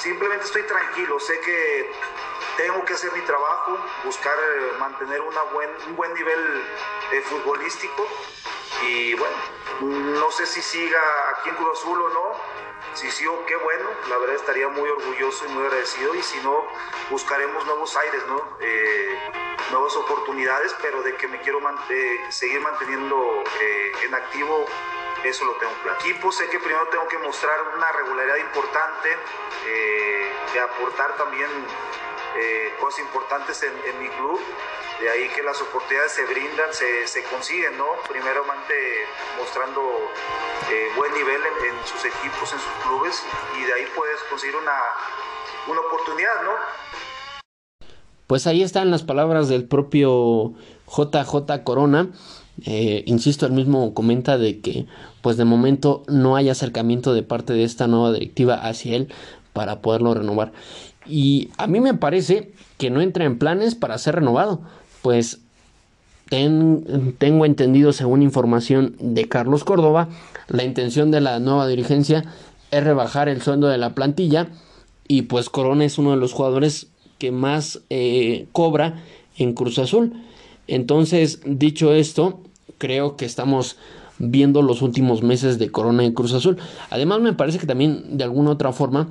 [0.05, 1.19] Simplemente estoy tranquilo.
[1.19, 1.91] Sé que
[2.59, 6.63] tengo que hacer mi trabajo, buscar eh, mantener una buen, un buen nivel
[7.13, 8.07] eh, futbolístico.
[8.83, 9.37] Y bueno,
[10.21, 12.55] no sé si siga aquí en Cruz Azul o no.
[12.93, 16.15] Si sí o qué bueno, la verdad estaría muy orgulloso y muy agradecido.
[16.15, 16.67] Y si no,
[17.11, 18.59] buscaremos nuevos aires, ¿no?
[19.71, 21.59] nuevas oportunidades, pero de que me quiero
[22.29, 23.43] seguir manteniendo
[24.05, 24.67] en activo
[25.25, 25.99] Eso lo tengo claro.
[26.01, 29.09] Equipo, sé que primero tengo que mostrar una regularidad importante,
[29.67, 31.49] eh, de aportar también
[32.37, 34.39] eh, cosas importantes en, mi club.
[35.01, 37.87] De ahí que las oportunidades se brindan, se, se consiguen, ¿no?
[38.09, 38.75] Primeramente
[39.39, 39.81] mostrando
[40.71, 43.23] eh, buen nivel en, en, sus equipos, en sus clubes,
[43.59, 44.79] y de ahí puedes conseguir una,
[45.69, 46.53] una oportunidad, ¿no?
[48.27, 50.55] Pues ahí están las palabras del propio
[50.87, 52.09] JJ Corona.
[52.65, 54.87] Eh, insisto, el mismo comenta de que
[55.23, 59.09] pues de momento no hay acercamiento de parte de esta nueva directiva hacia él
[59.53, 60.53] para poderlo renovar.
[61.07, 64.61] Y a mí me parece que no entra en planes para ser renovado,
[65.03, 65.41] pues
[66.29, 70.09] ten, tengo entendido según información de Carlos Córdoba,
[70.49, 72.25] la intención de la nueva dirigencia
[72.71, 74.49] es rebajar el sueldo de la plantilla
[75.07, 76.89] y pues Corona es uno de los jugadores
[77.19, 79.03] que más eh, cobra
[79.37, 80.13] en Cruz Azul.
[80.67, 82.41] Entonces, dicho esto,
[82.79, 83.77] creo que estamos
[84.19, 86.57] viendo los últimos meses de Corona en Cruz Azul.
[86.91, 89.09] Además, me parece que también de alguna otra forma,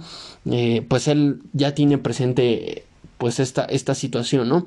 [0.50, 2.86] eh, pues él ya tiene presente
[3.18, 4.66] pues esta, esta situación, ¿no?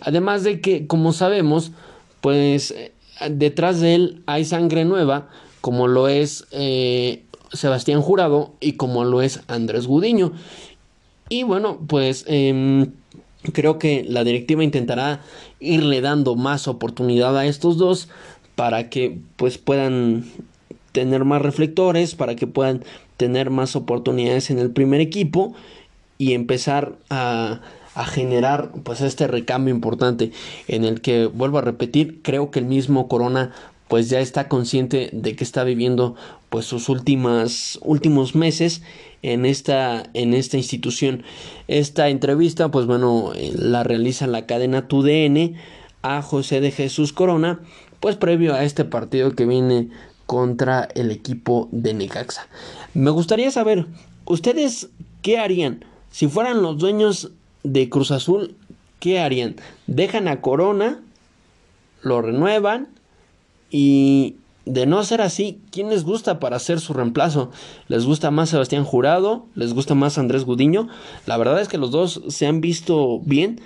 [0.00, 1.72] Además de que, como sabemos,
[2.20, 2.74] pues
[3.28, 5.28] detrás de él hay sangre nueva,
[5.60, 10.32] como lo es eh, Sebastián Jurado y como lo es Andrés Gudiño.
[11.28, 12.88] Y bueno, pues eh,
[13.52, 15.22] creo que la directiva intentará
[15.58, 18.08] irle dando más oportunidad a estos dos
[18.54, 20.24] para que pues puedan
[20.92, 22.84] tener más reflectores, para que puedan
[23.16, 25.54] tener más oportunidades en el primer equipo
[26.18, 27.60] y empezar a,
[27.94, 30.32] a generar pues este recambio importante
[30.68, 33.52] en el que vuelvo a repetir creo que el mismo Corona
[33.90, 36.14] pues ya está consciente de que está viviendo
[36.48, 38.82] pues sus últimas últimos meses
[39.22, 41.24] en esta en esta institución.
[41.66, 45.56] Esta entrevista pues bueno eh, la realiza la cadena TUDN
[46.02, 47.58] a José de Jesús Corona
[47.98, 49.88] pues previo a este partido que viene
[50.24, 52.46] contra el equipo de Necaxa.
[52.94, 53.86] Me gustaría saber
[54.24, 54.88] ustedes
[55.20, 57.32] qué harían si fueran los dueños
[57.64, 58.54] de Cruz Azul
[59.00, 59.56] qué harían
[59.88, 61.00] dejan a Corona
[62.02, 62.99] lo renuevan
[63.70, 67.50] y de no ser así, ¿quién les gusta para hacer su reemplazo?
[67.88, 69.46] ¿Les gusta más Sebastián Jurado?
[69.54, 70.88] ¿Les gusta más Andrés Gudiño?
[71.26, 73.60] La verdad es que los dos se han visto bien.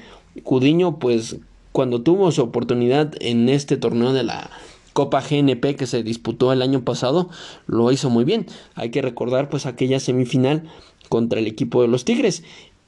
[0.45, 1.37] Gudiño, pues,
[1.73, 4.51] cuando tuvo su oportunidad en este torneo de la
[4.93, 7.29] Copa GNP que se disputó el año pasado,
[7.67, 8.47] lo hizo muy bien.
[8.75, 10.63] Hay que recordar, pues, aquella semifinal
[11.09, 12.45] contra el equipo de los Tigres.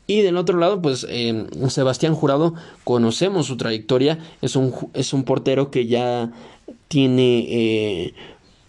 [0.08, 5.24] Y del otro lado, pues eh, Sebastián Jurado, conocemos su trayectoria, es un, es un
[5.24, 6.30] portero que ya
[6.88, 8.14] tiene eh,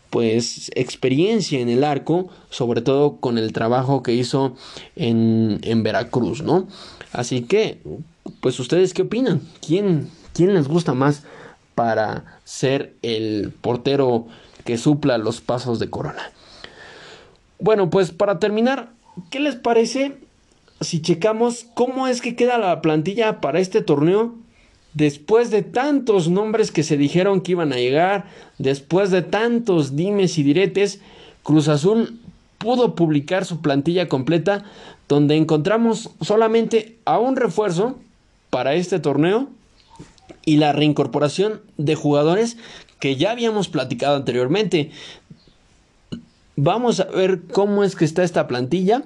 [0.09, 4.55] pues experiencia en el arco, sobre todo con el trabajo que hizo
[4.95, 6.67] en, en Veracruz, ¿no?
[7.11, 7.81] Así que,
[8.41, 9.41] pues ustedes qué opinan?
[9.65, 11.23] ¿Quién, quién les gusta más
[11.75, 14.27] para ser el portero
[14.65, 16.31] que supla los pasos de Corona?
[17.59, 18.91] Bueno, pues para terminar,
[19.29, 20.17] ¿qué les parece
[20.81, 24.35] si checamos cómo es que queda la plantilla para este torneo?
[24.97, 28.25] Después de tantos nombres que se dijeron que iban a llegar,
[28.57, 31.01] después de tantos dimes y diretes,
[31.43, 32.19] Cruz Azul
[32.57, 34.65] pudo publicar su plantilla completa
[35.07, 37.99] donde encontramos solamente a un refuerzo
[38.49, 39.49] para este torneo
[40.45, 42.57] y la reincorporación de jugadores
[42.99, 44.89] que ya habíamos platicado anteriormente.
[46.55, 49.03] Vamos a ver cómo es que está esta plantilla.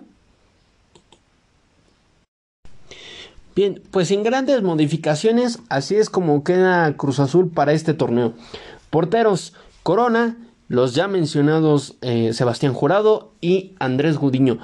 [3.55, 8.33] Bien, pues sin grandes modificaciones, así es como queda Cruz Azul para este torneo.
[8.89, 10.37] Porteros, Corona,
[10.69, 14.59] los ya mencionados eh, Sebastián Jurado y Andrés Gudiño.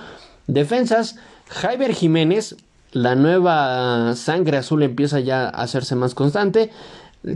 [0.47, 1.17] Defensas,
[1.49, 2.55] Jaiber Jiménez,
[2.93, 6.71] la nueva sangre azul empieza ya a hacerse más constante.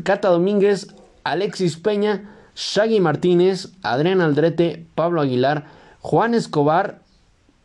[0.03, 0.87] Cata Domínguez,
[1.25, 5.67] Alexis Peña, Shaggy Martínez, Adrián Aldrete, Pablo Aguilar,
[5.99, 7.01] Juan Escobar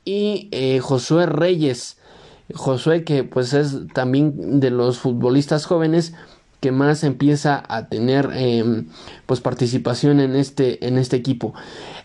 [0.05, 1.99] y eh, Josué Reyes.
[2.55, 6.15] Josué que pues es también de los futbolistas jóvenes
[6.61, 8.85] que más empieza a tener eh,
[9.27, 11.55] pues participación en este, en este equipo.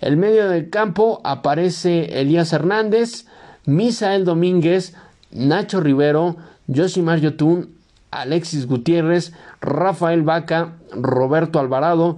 [0.02, 3.26] El medio del campo aparece Elías Hernández,
[3.66, 4.94] Misael Domínguez,
[5.32, 6.36] Nacho Rivero,
[6.68, 7.70] Josimar Yotun,
[8.12, 12.18] Alexis Gutiérrez, Rafael Vaca, Roberto Alvarado,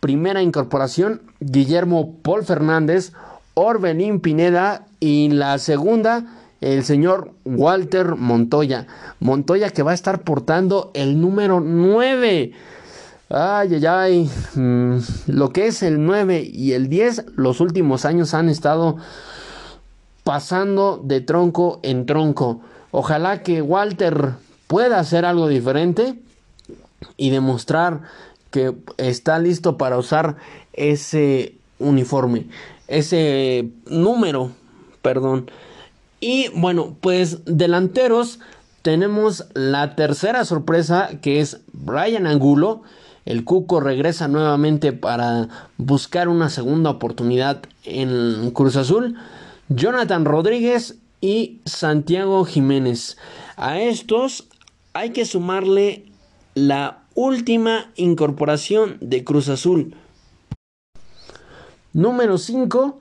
[0.00, 3.12] primera incorporación, Guillermo Paul Fernández,
[3.54, 6.26] Orbelín Pineda y la segunda
[6.64, 8.86] el señor Walter Montoya.
[9.20, 12.52] Montoya que va a estar portando el número 9.
[13.28, 14.30] Ay, ay, ay.
[14.54, 14.96] Mm,
[15.26, 18.96] lo que es el 9 y el 10, los últimos años han estado
[20.24, 22.62] pasando de tronco en tronco.
[22.92, 24.32] Ojalá que Walter
[24.66, 26.18] pueda hacer algo diferente
[27.18, 28.00] y demostrar
[28.50, 30.36] que está listo para usar
[30.72, 32.46] ese uniforme,
[32.88, 34.52] ese número,
[35.02, 35.50] perdón.
[36.26, 38.38] Y bueno, pues delanteros
[38.80, 42.82] tenemos la tercera sorpresa que es Brian Angulo.
[43.26, 49.18] El Cuco regresa nuevamente para buscar una segunda oportunidad en Cruz Azul.
[49.68, 53.18] Jonathan Rodríguez y Santiago Jiménez.
[53.58, 54.48] A estos
[54.94, 56.06] hay que sumarle
[56.54, 59.94] la última incorporación de Cruz Azul.
[61.92, 62.98] Número 5,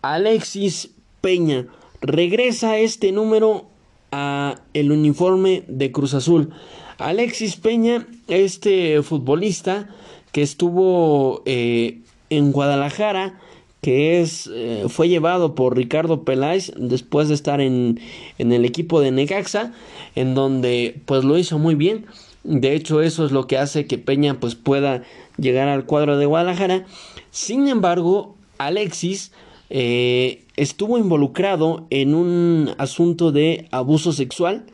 [0.00, 1.66] Alexis Peña.
[2.06, 3.64] Regresa este número
[4.12, 6.50] a el uniforme de Cruz Azul.
[6.98, 9.88] Alexis Peña, este futbolista
[10.30, 13.40] que estuvo eh, en Guadalajara,
[13.80, 17.98] que es, eh, fue llevado por Ricardo Peláez después de estar en,
[18.36, 19.72] en el equipo de Necaxa,
[20.14, 22.04] en donde pues lo hizo muy bien.
[22.42, 25.04] De hecho, eso es lo que hace que Peña pues pueda
[25.38, 26.84] llegar al cuadro de Guadalajara.
[27.30, 29.32] Sin embargo, Alexis
[29.76, 34.66] eh, estuvo involucrado en un asunto de abuso sexual.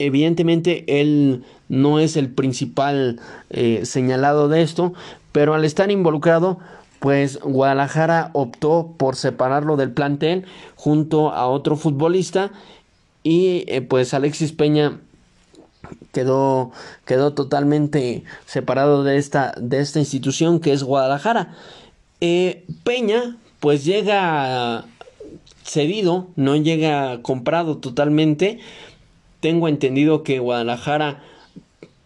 [0.00, 3.20] Evidentemente él no es el principal
[3.50, 4.94] eh, señalado de esto,
[5.30, 6.58] pero al estar involucrado,
[6.98, 10.44] pues Guadalajara optó por separarlo del plantel
[10.74, 12.50] junto a otro futbolista
[13.22, 14.98] y eh, pues Alexis Peña
[16.10, 16.72] quedó,
[17.04, 21.54] quedó totalmente separado de esta, de esta institución que es Guadalajara.
[22.82, 24.86] Peña pues llega
[25.64, 28.58] cedido, no llega comprado totalmente.
[29.40, 31.22] Tengo entendido que Guadalajara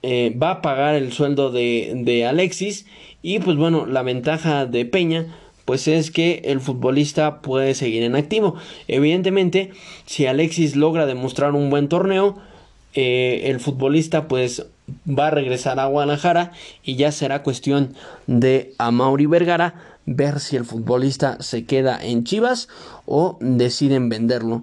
[0.02, 2.86] eh, va a pagar el sueldo de, Alexis
[3.22, 8.16] y pues bueno, la ventaja de Peña pues es que el futbolista puede seguir en
[8.16, 8.54] activo.
[8.86, 9.70] Evidentemente,
[10.04, 12.36] si Alexis logra demostrar un buen torneo,
[12.92, 14.66] eh, el futbolista pues
[15.08, 17.94] va a regresar a Guadalajara y ya será cuestión
[18.26, 22.68] de Amauri Vergara ver si el futbolista se queda en Chivas
[23.06, 24.62] o deciden venderlo.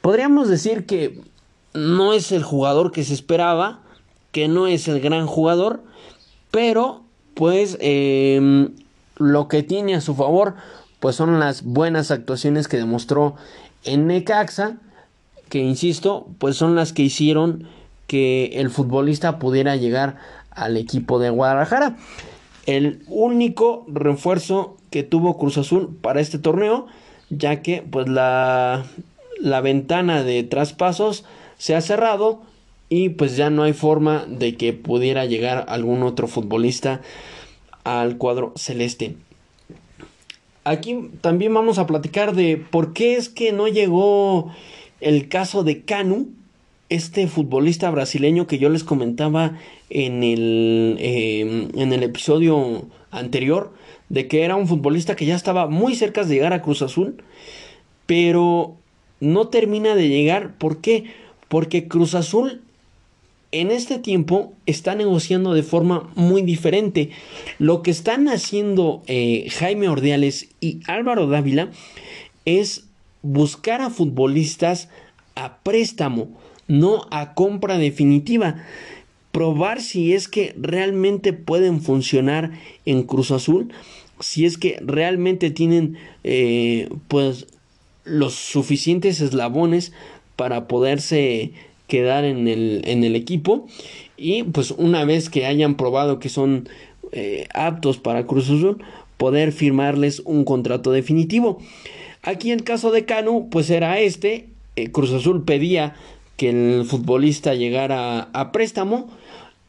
[0.00, 1.20] Podríamos decir que
[1.74, 3.80] no es el jugador que se esperaba,
[4.32, 5.82] que no es el gran jugador,
[6.50, 7.02] pero
[7.34, 8.70] pues em,
[9.16, 10.54] lo que tiene a su favor
[11.00, 13.34] pues son las buenas actuaciones que demostró
[13.84, 14.76] en Necaxa,
[15.48, 17.66] que insisto, pues son las que hicieron
[18.06, 20.18] que el futbolista pudiera llegar
[20.50, 21.96] al equipo de Guadalajara.
[22.66, 26.86] El único refuerzo que tuvo Cruz Azul para este torneo,
[27.30, 28.84] ya que pues la,
[29.40, 31.24] la ventana de traspasos
[31.58, 32.42] se ha cerrado
[32.88, 37.00] y pues ya no hay forma de que pudiera llegar algún otro futbolista
[37.84, 39.16] al cuadro celeste.
[40.64, 44.52] Aquí también vamos a platicar de por qué es que no llegó
[45.00, 46.28] el caso de Canu,
[46.94, 53.72] este futbolista brasileño que yo les comentaba en el, eh, en el episodio anterior,
[54.10, 57.22] de que era un futbolista que ya estaba muy cerca de llegar a Cruz Azul,
[58.04, 58.76] pero
[59.20, 60.54] no termina de llegar.
[60.58, 61.04] ¿Por qué?
[61.48, 62.60] Porque Cruz Azul
[63.52, 67.08] en este tiempo está negociando de forma muy diferente.
[67.58, 71.70] Lo que están haciendo eh, Jaime Ordiales y Álvaro Dávila
[72.44, 72.84] es
[73.22, 74.90] buscar a futbolistas
[75.34, 76.28] a préstamo,
[76.72, 78.64] no a compra definitiva.
[79.30, 82.50] Probar si es que realmente pueden funcionar
[82.84, 83.72] en Cruz Azul
[84.22, 87.46] si es que realmente tienen eh, pues
[88.04, 89.92] los suficientes eslabones
[90.36, 91.52] para poderse
[91.88, 93.66] quedar en el, en el equipo.
[94.16, 96.68] Y pues una vez que hayan probado que son
[97.12, 98.82] eh, aptos para Cruz Azul
[99.16, 101.60] poder firmarles un contrato definitivo.
[102.22, 104.48] Aquí el caso de Canu pues era este.
[104.76, 105.94] Eh, Cruz Azul pedía
[106.42, 109.08] que el futbolista llegara a préstamo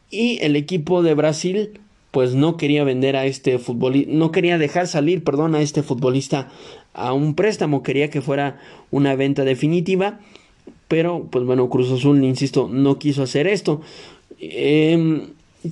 [0.09, 4.87] y el equipo de Brasil pues no quería vender a este futbolista, no quería dejar
[4.87, 6.49] salir, perdón, a este futbolista
[6.95, 8.59] a un préstamo, quería que fuera
[8.89, 10.19] una venta definitiva,
[10.87, 13.81] pero pues bueno, Cruz Azul, insisto, no quiso hacer esto.
[14.39, 15.27] Em,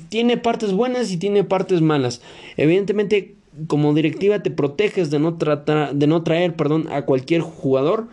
[0.10, 2.22] tiene partes buenas y tiene partes malas.
[2.58, 3.34] Evidentemente,
[3.66, 8.08] como directiva te proteges de no de no traer, perdón, a cualquier jugador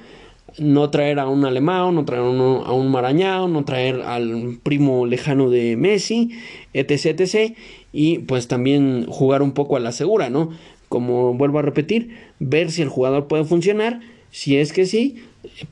[0.61, 5.50] no traer a un alemán, no traer a un marañao, no traer al primo lejano
[5.50, 6.30] de Messi,
[6.72, 7.54] etc, etc.
[7.92, 10.50] Y pues también jugar un poco a la segura, ¿no?
[10.88, 14.00] Como vuelvo a repetir, ver si el jugador puede funcionar.
[14.30, 15.16] Si es que sí,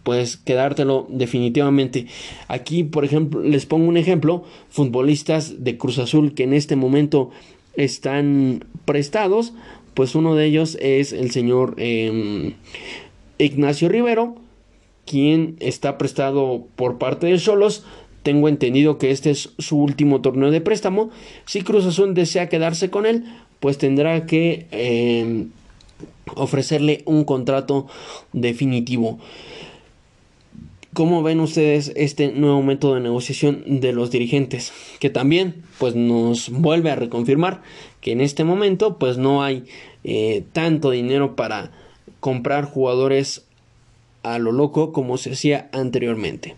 [0.02, 2.06] pues quedártelo definitivamente.
[2.48, 7.30] Aquí, por ejemplo, les pongo un ejemplo, futbolistas de Cruz Azul que en este momento
[7.76, 9.52] están prestados,
[9.94, 12.54] pues uno de ellos es el señor em,
[13.38, 14.36] Ignacio Rivero,
[15.06, 17.84] quien está prestado por parte de Solos.
[18.22, 21.10] Tengo entendido que este es su último torneo de préstamo.
[21.46, 23.24] Si Cruz Azul desea quedarse con él,
[23.60, 25.50] pues tendrá que em,
[26.34, 27.86] ofrecerle un contrato
[28.32, 29.18] definitivo.
[30.92, 34.72] ¿Cómo ven ustedes este nuevo método de negociación de los dirigentes?
[34.98, 37.62] Que también pues nos vuelve a reconfirmar
[38.00, 39.64] que en este momento pues no hay
[40.04, 41.70] eh, tanto dinero para
[42.20, 43.45] comprar jugadores
[44.34, 46.56] a lo loco como se hacía anteriormente.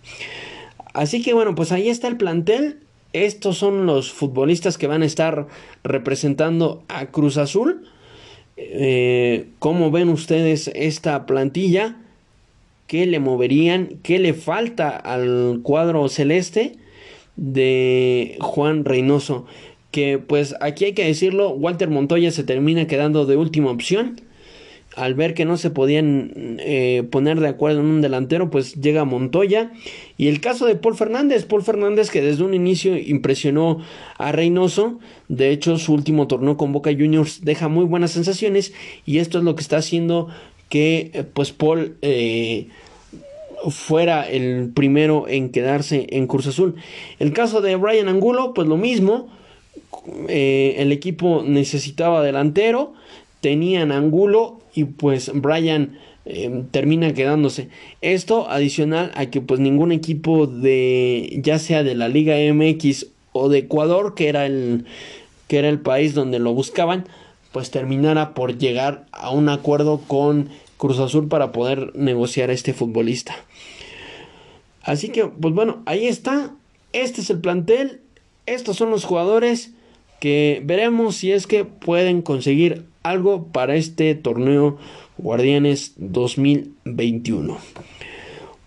[0.94, 2.80] Así que bueno, pues ahí está el plantel.
[3.12, 5.46] Estos son los futbolistas que van a estar
[5.82, 7.86] representando a Cruz Azul.
[8.56, 11.96] Eh, ¿Cómo ven ustedes esta plantilla?
[12.88, 16.72] qué le moverían, qué le falta al cuadro celeste
[17.36, 19.46] de Juan Reynoso.
[19.92, 24.20] Que pues aquí hay que decirlo, Walter Montoya se termina quedando de última opción.
[24.98, 29.04] Al ver que no se podían eh, poner de acuerdo en un delantero, pues llega
[29.04, 29.70] Montoya.
[30.16, 33.78] Y el caso de Paul Fernández, Paul Fernández que desde un inicio impresionó
[34.16, 34.98] a Reynoso.
[35.28, 38.72] De hecho, su último torneo con Boca Juniors deja muy buenas sensaciones.
[39.06, 40.28] Y esto es lo que está haciendo
[40.68, 42.66] que eh, pues Paul eh,
[43.70, 46.74] fuera el primero en quedarse en Cruz Azul.
[47.20, 49.28] El caso de Brian Angulo, pues lo mismo.
[50.28, 52.94] El equipo necesitaba delantero,
[53.40, 55.98] tenían Angulo y pues Brian
[56.70, 57.68] termina quedándose.
[58.02, 63.48] Esto adicional a que pues ningún equipo de ya sea de la Liga MX o
[63.48, 64.84] de Ecuador, que era el
[65.46, 67.06] que era el país donde lo buscaban,
[67.52, 72.74] pues terminara por llegar a un acuerdo con Cruz Azul para poder negociar a este
[72.74, 73.34] futbolista.
[74.82, 76.52] Así que, pues bueno, ahí está.
[76.92, 78.00] Este es el plantel.
[78.46, 79.72] Estos son los jugadores
[80.20, 84.78] que veremos si es que pueden conseguir algo para este torneo
[85.16, 87.58] Guardianes 2021.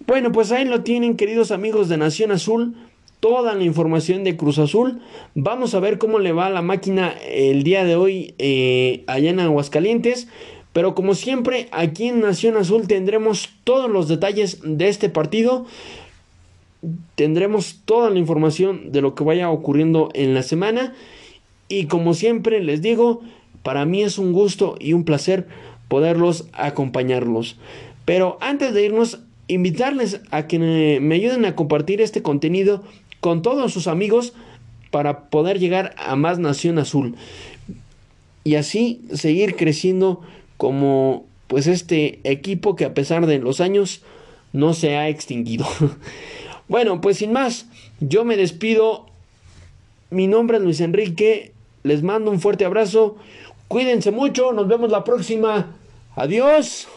[0.07, 2.75] Bueno, pues ahí lo tienen, queridos amigos de Nación Azul
[3.21, 4.99] toda la información de Cruz Azul.
[5.35, 9.29] Vamos a ver cómo le va a la máquina el día de hoy eh, allá
[9.29, 10.27] en Aguascalientes.
[10.73, 15.65] Pero como siempre, aquí en Nación Azul tendremos todos los detalles de este partido.
[17.15, 20.93] Tendremos toda la información de lo que vaya ocurriendo en la semana.
[21.67, 23.21] Y como siempre les digo,
[23.63, 25.47] para mí es un gusto y un placer
[25.87, 27.57] poderlos acompañarlos.
[28.05, 32.83] Pero antes de irnos, invitarles a que me ayuden a compartir este contenido
[33.19, 34.33] con todos sus amigos
[34.89, 37.15] para poder llegar a más Nación Azul
[38.43, 40.21] y así seguir creciendo
[40.57, 44.01] como pues este equipo que a pesar de los años
[44.53, 45.65] no se ha extinguido.
[46.67, 47.65] bueno, pues sin más,
[47.99, 49.05] yo me despido.
[50.09, 51.51] Mi nombre es Luis Enrique.
[51.83, 53.17] Les mando un fuerte abrazo.
[53.71, 54.51] Cuídense mucho.
[54.51, 55.77] Nos vemos la próxima.
[56.17, 56.89] Adiós.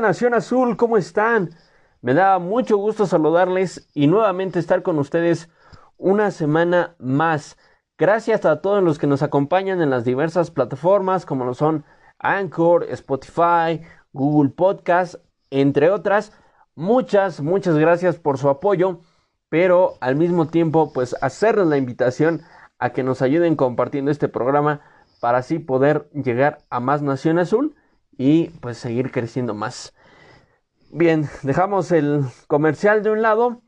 [0.00, 1.50] Nación Azul, ¿cómo están?
[2.00, 5.50] Me da mucho gusto saludarles y nuevamente estar con ustedes
[5.98, 7.58] una semana más.
[7.98, 11.84] Gracias a todos los que nos acompañan en las diversas plataformas como lo son
[12.18, 13.82] Anchor, Spotify,
[14.12, 15.16] Google Podcast,
[15.50, 16.32] entre otras.
[16.74, 19.00] Muchas, muchas gracias por su apoyo,
[19.50, 22.42] pero al mismo tiempo pues hacerles la invitación
[22.78, 24.80] a que nos ayuden compartiendo este programa
[25.20, 27.76] para así poder llegar a más Nación Azul
[28.16, 29.94] y pues seguir creciendo más.
[30.92, 33.62] Bien, dejamos el comercial de un lado.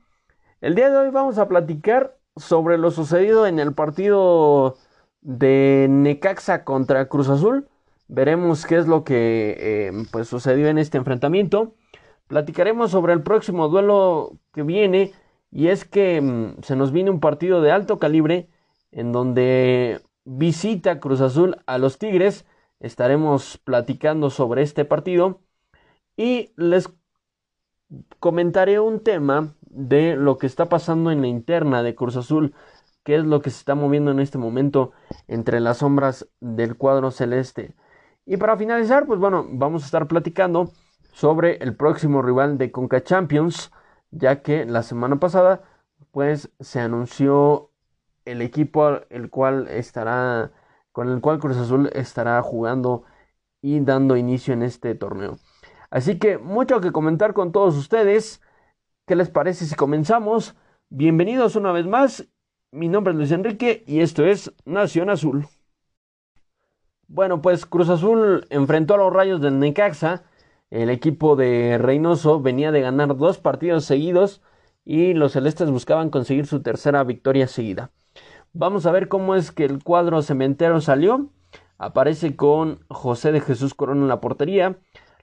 [0.60, 4.76] El día de hoy vamos a platicar sobre lo sucedido en el partido
[5.20, 7.68] de Necaxa contra Cruz Azul.
[8.08, 11.74] Veremos qué es lo que eh, pues sucedió en este enfrentamiento.
[12.26, 15.12] Platicaremos sobre el próximo duelo que viene
[15.50, 18.48] y es que mm, se nos viene un partido de alto calibre
[18.90, 22.46] en donde visita Cruz Azul a los Tigres
[22.82, 25.40] estaremos platicando sobre este partido
[26.16, 26.90] y les
[28.18, 32.54] comentaré un tema de lo que está pasando en la interna de Cruz Azul,
[33.04, 34.92] qué es lo que se está moviendo en este momento
[35.28, 37.74] entre las sombras del cuadro celeste.
[38.26, 40.72] Y para finalizar, pues bueno, vamos a estar platicando
[41.12, 43.70] sobre el próximo rival de Conca Champions,
[44.10, 45.62] ya que la semana pasada
[46.10, 47.70] pues se anunció
[48.24, 50.52] el equipo el cual estará
[50.92, 53.04] con el cual Cruz Azul estará jugando
[53.60, 55.38] y dando inicio en este torneo.
[55.90, 58.40] Así que mucho que comentar con todos ustedes.
[59.06, 60.54] ¿Qué les parece si comenzamos?
[60.88, 62.28] Bienvenidos una vez más
[62.70, 65.46] Mi nombre es Luis Enrique y esto es Nación Azul.
[67.08, 70.24] Bueno, pues Cruz Azul enfrentó a los Rayos del Necaxa.
[70.70, 74.40] El equipo de Reynoso venía de ganar dos partidos seguidos
[74.86, 77.90] y los celestes buscaban conseguir su tercera victoria seguida.
[78.54, 81.30] Vamos a ver cómo es que el cuadro cementero salió.
[81.78, 84.78] Aparece con José de Jesús Corona en la portería,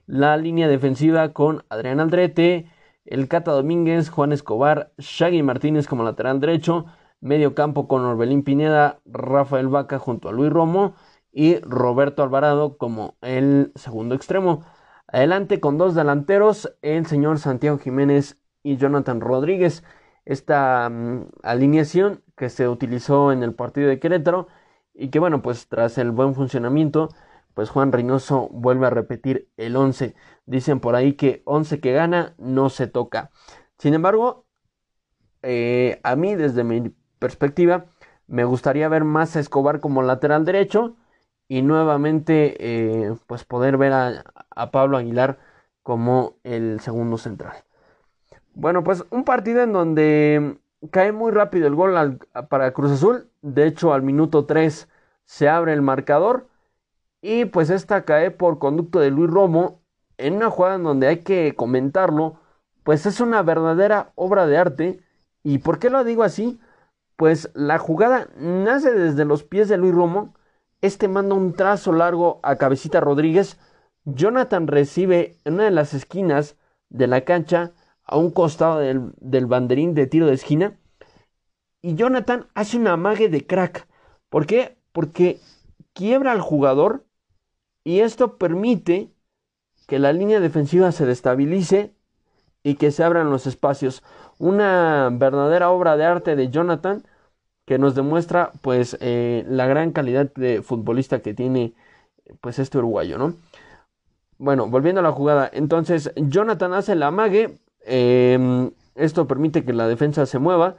[0.06, 2.70] la línea defensiva con Adrián Aldrete,
[3.04, 6.86] el Cata Domínguez, Juan Escobar, Shaggy Martínez como lateral derecho,
[7.20, 10.94] medio campo con Orbelín Pineda, Rafael Vaca junto a Luis Romo
[11.32, 14.64] y Roberto Alvarado como el segundo extremo.
[15.06, 19.84] Adelante con dos delanteros, el señor Santiago Jiménez y Jonathan Rodríguez.
[20.30, 24.48] Esta mm, alineación que se utilizó en el partido de Querétaro
[24.94, 27.08] y que bueno, pues tras el buen funcionamiento,
[27.54, 30.14] pues Juan Reynoso vuelve a repetir el 11.
[30.46, 33.30] Dicen por ahí que 11 que gana no se toca.
[33.78, 34.46] Sin embargo,
[35.42, 37.86] eh, a mí desde mi perspectiva
[38.26, 40.96] me gustaría ver más a Escobar como lateral derecho
[41.48, 42.56] y nuevamente
[43.08, 45.38] eh, pues poder ver a, a Pablo Aguilar
[45.82, 47.64] como el segundo central.
[48.54, 50.58] Bueno, pues un partido en donde
[50.90, 53.30] cae muy rápido el gol para Cruz Azul.
[53.42, 54.88] De hecho, al minuto 3
[55.24, 56.48] se abre el marcador.
[57.22, 59.82] Y pues esta cae por conducto de Luis Romo
[60.16, 62.40] en una jugada en donde hay que comentarlo.
[62.82, 65.00] Pues es una verdadera obra de arte.
[65.42, 66.60] ¿Y por qué lo digo así?
[67.16, 70.34] Pues la jugada nace desde los pies de Luis Romo.
[70.80, 73.58] Este manda un trazo largo a Cabecita Rodríguez.
[74.06, 76.56] Jonathan recibe en una de las esquinas
[76.88, 77.72] de la cancha
[78.10, 80.76] a un costado del, banderín de tiro de esquina.
[81.80, 83.86] Y Jonathan hace una amague de crack.
[84.28, 84.76] ¿Por qué?
[84.92, 85.38] Porque
[85.92, 87.04] quiebra al jugador
[87.84, 89.12] y esto permite
[89.86, 91.94] que la línea defensiva se destabilice
[92.64, 94.02] y que se abran los espacios.
[94.38, 97.04] Una verdadera obra de arte de Jonathan
[97.64, 101.74] que nos demuestra pues eh, la gran calidad de futbolista que tiene
[102.40, 103.34] pues este uruguayo, ¿no?
[104.36, 109.88] Bueno, volviendo a la jugada, entonces Jonathan hace la amague, Em, esto permite que la
[109.88, 110.76] defensa se mueva.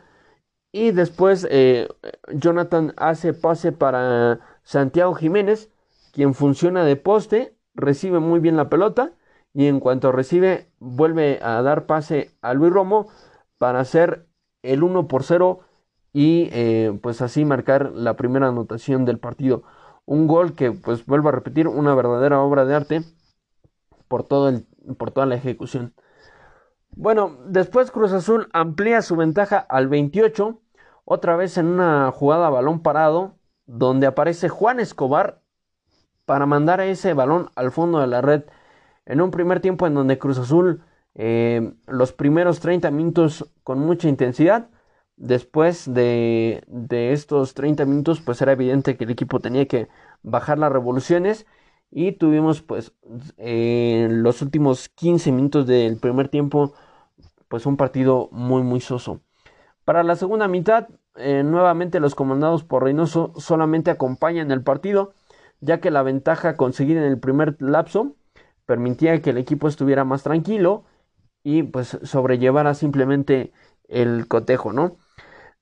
[0.72, 1.89] Y después eh,
[2.34, 5.70] Jonathan hace pase para Santiago Jiménez,
[6.14, 9.14] quien funciona de poste, recibe muy bien la pelota
[9.54, 13.08] y en cuanto recibe vuelve a dar pase a Luis Romo
[13.58, 14.28] para hacer
[14.64, 15.62] el 1 por 0
[16.14, 19.64] y eh, pues así marcar la primera anotación del partido.
[20.06, 23.02] Un gol que pues vuelvo a repetir, una verdadera obra de arte
[24.08, 24.66] por, todo el,
[24.97, 25.93] por toda la ejecución.
[26.96, 30.62] Bueno, después Cruz Azul amplía su ventaja al 28,
[31.06, 35.42] otra vez en una jugada balón parado, donde aparece Juan Escobar
[36.26, 38.44] para mandar ese balón al fondo de la red.
[39.06, 40.84] En un primer tiempo en donde Cruz Azul
[41.16, 44.70] eh, los primeros 30 minutos con mucha intensidad.
[45.18, 49.88] Después de, de, estos 30 minutos, pues era evidente que el equipo tenía que
[50.24, 51.46] bajar las revoluciones.
[51.92, 52.94] Y tuvimos, pues,
[53.38, 56.74] en los últimos 15 minutos del primer tiempo,
[57.50, 59.20] pues un partido muy muy soso.
[59.84, 65.14] Para la segunda mitad, eh, nuevamente los comandados por Reynoso solamente acompañan el partido,
[65.60, 68.16] ya que la ventaja conseguida en el primer lapso
[68.66, 70.86] permitía que el equipo estuviera más tranquilo
[71.44, 73.52] y pues sobrellevara simplemente
[73.89, 74.98] el cotejo, ¿no?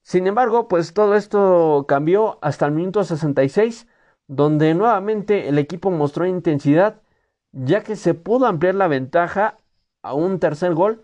[0.04, 3.88] Sin embargo, pues todo esto cambió hasta el minuto 66,
[4.30, 7.02] donde nuevamente el equipo mostró intensidad,
[7.52, 9.58] ya que se pudo ampliar la ventaja
[10.04, 11.04] a un tercer gol.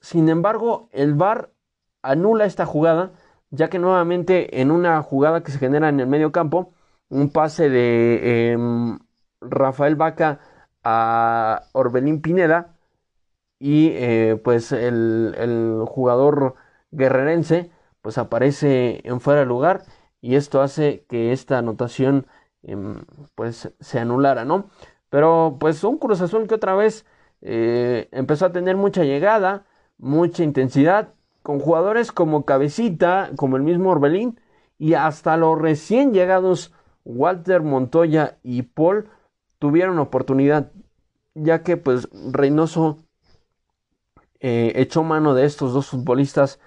[0.00, 1.50] Sin embargo, el VAR
[2.02, 3.12] anula esta jugada,
[3.50, 6.74] ya que nuevamente en una jugada que se genera en el medio campo,
[7.08, 8.98] un pase de em,
[9.40, 10.40] Rafael Vaca
[10.84, 12.76] a Orbelín Pineda
[13.58, 16.56] y eh, pues el, jugador
[16.90, 17.70] guerrerense
[18.02, 19.84] pues aparece en fuera de lugar
[20.20, 22.26] y esto hace que esta anotación
[23.34, 24.70] pues se anulara, ¿no?
[25.10, 27.06] Pero pues un Cruz Azul que otra vez
[27.42, 29.66] eh, empezó a tener mucha llegada,
[29.98, 34.40] mucha intensidad, con jugadores como Cabecita, como el mismo Orbelín,
[34.78, 36.72] y hasta los recién llegados
[37.04, 39.08] Walter Montoya y Paul
[39.58, 40.72] tuvieron oportunidad,
[41.34, 42.98] ya que pues Reynoso
[44.40, 46.58] eh, echó mano de estos dos futbolistas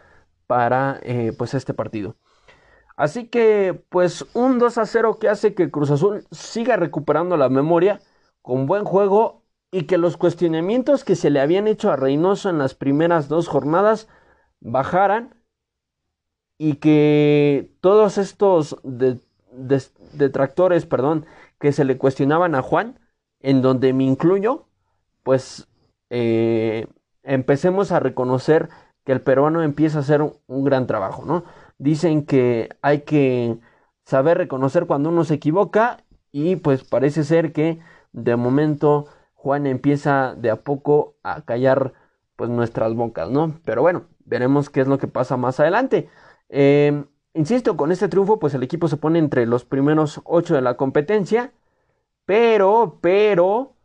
[0.47, 2.15] para eh, pues este partido.
[2.99, 7.47] Así que pues un 2 a 0 que hace que Cruz Azul siga recuperando la
[7.47, 8.01] memoria
[8.41, 12.57] con buen juego y que los cuestionamientos que se le habían hecho a Reynoso en
[12.57, 14.09] las primeras dos jornadas
[14.59, 15.33] bajaran
[16.57, 18.75] y que todos estos
[20.11, 21.25] detractores, perdón,
[21.57, 22.99] que se le cuestionaban a Juan,
[23.39, 24.65] en donde me incluyo,
[25.23, 25.69] pues
[26.09, 26.87] eh,
[27.23, 28.67] empecemos a reconocer
[29.05, 31.45] que el peruano empieza a hacer un, gran trabajo, ¿no?
[31.79, 33.57] Dicen que hay que
[34.05, 35.97] saber reconocer cuando uno se equivoca
[36.31, 37.79] y pues parece ser que
[38.11, 41.93] de momento Juan empieza de a poco a callar
[42.35, 43.59] pues nuestras bocas, ¿no?
[43.65, 46.09] Pero bueno, veremos qué es lo que pasa más adelante.
[46.49, 50.61] Em, insisto, con este triunfo pues el equipo se pone entre los primeros ocho de
[50.61, 51.53] la competencia,
[52.25, 53.75] pero, pero,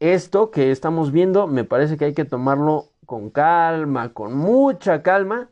[0.00, 5.50] esto que estamos viendo me parece que hay que tomarlo con calma, con mucha calma,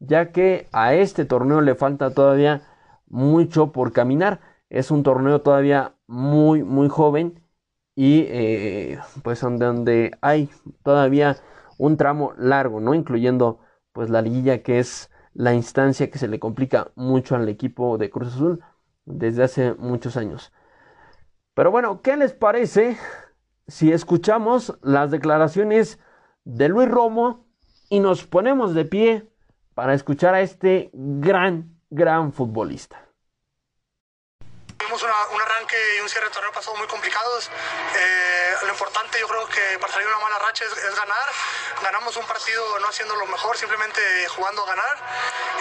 [0.00, 2.62] ya que a este torneo le falta todavía
[3.06, 4.40] mucho por caminar.
[4.70, 7.42] Es un torneo todavía muy, muy joven
[7.94, 10.48] y eh, pues donde, donde hay
[10.82, 11.36] todavía
[11.78, 12.94] un tramo largo, ¿no?
[12.94, 13.60] Incluyendo
[13.92, 18.10] pues la liguilla que es la instancia que se le complica mucho al equipo de
[18.10, 18.64] Cruz Azul
[19.04, 20.52] desde hace muchos años.
[21.54, 22.96] Pero bueno, ¿qué les parece
[23.66, 25.98] si escuchamos las declaraciones
[26.44, 27.46] de Luis Romo
[27.88, 29.29] y nos ponemos de pie
[29.74, 33.09] para escuchar a este gran, gran futbolista?
[34.80, 37.50] Tuvimos un arranque y un cierre de torneo pasado muy complicados.
[37.94, 41.28] Eh, lo importante yo creo que para salir de una mala racha es, ganar.
[41.82, 44.96] Ganamos un partido no haciendo lo mejor, simplemente jugando a ganar.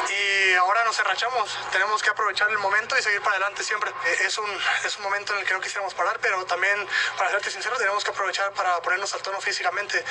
[0.10, 1.50] Y ahora nos enrachamos.
[1.70, 3.90] Tenemos que aprovechar el momento y seguir para adelante siempre.
[3.90, 4.50] Eh, es, un,
[4.86, 8.06] es un momento en el que no quisiéramos parar, pero también, para serte sincero, tenemos
[8.06, 10.04] que aprovechar para ponernos al tono físicamente.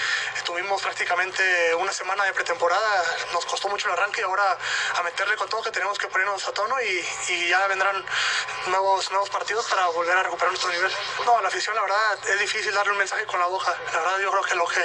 [0.44, 4.58] Tuvimos prácticamente una semana de pretemporada, nos costó mucho el arranque y ahora
[4.96, 8.04] a meterle con todo que tenemos que ponernos a tono y, y ya vendrán
[8.66, 10.90] nuevos, nuevos partidos para volver a recuperar nuestro nivel.
[11.24, 13.74] No, la afición, la verdad, es difícil darle un mensaje con la boca.
[13.92, 14.84] La verdad, yo creo que lo que,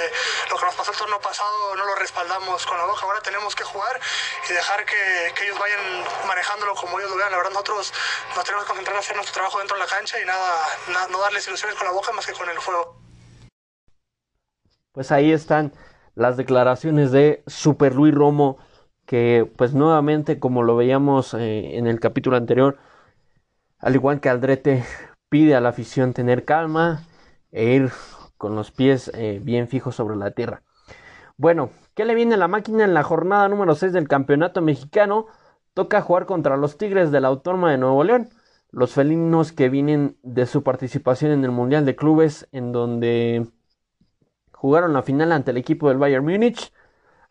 [0.50, 3.02] lo que nos pasó el torneo pasado no lo respaldamos con la boca.
[3.02, 4.00] Ahora tenemos que jugar
[4.48, 7.32] y dejar que, que ellos vayan manejándolo como ellos lo vean.
[7.32, 7.92] La verdad, nosotros
[8.36, 11.08] nos tenemos que concentrar en hacer nuestro trabajo dentro de la cancha y nada, nada
[11.08, 12.96] no darles ilusiones con la boca más que con el juego.
[14.92, 15.72] Pues ahí están
[16.14, 18.58] las declaraciones de Super Luis Romo,
[19.06, 22.78] que pues nuevamente, como lo veíamos eh, en el capítulo anterior,
[23.84, 24.82] al igual que Aldrete,
[25.28, 27.02] pide a la afición tener calma
[27.52, 27.92] e ir
[28.38, 30.62] con los pies eh, bien fijos sobre la tierra.
[31.36, 35.26] Bueno, ¿qué le viene a la máquina en la jornada número 6 del campeonato mexicano?
[35.74, 38.30] Toca jugar contra los Tigres de la Autónoma de Nuevo León,
[38.70, 43.46] los felinos que vienen de su participación en el Mundial de Clubes, en donde
[44.52, 46.72] jugaron la final ante el equipo del Bayern Múnich.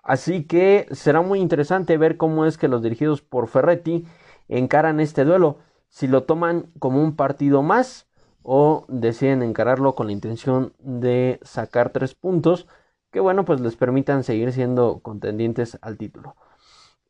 [0.03, 4.05] Así que será muy interesante ver cómo es que los dirigidos por Ferretti
[4.47, 5.57] encaran este duelo
[5.93, 8.07] si lo toman como un partido más
[8.41, 12.67] o deciden encararlo con la intención de sacar tres puntos
[13.11, 16.35] que bueno pues les permitan seguir siendo contendientes al título.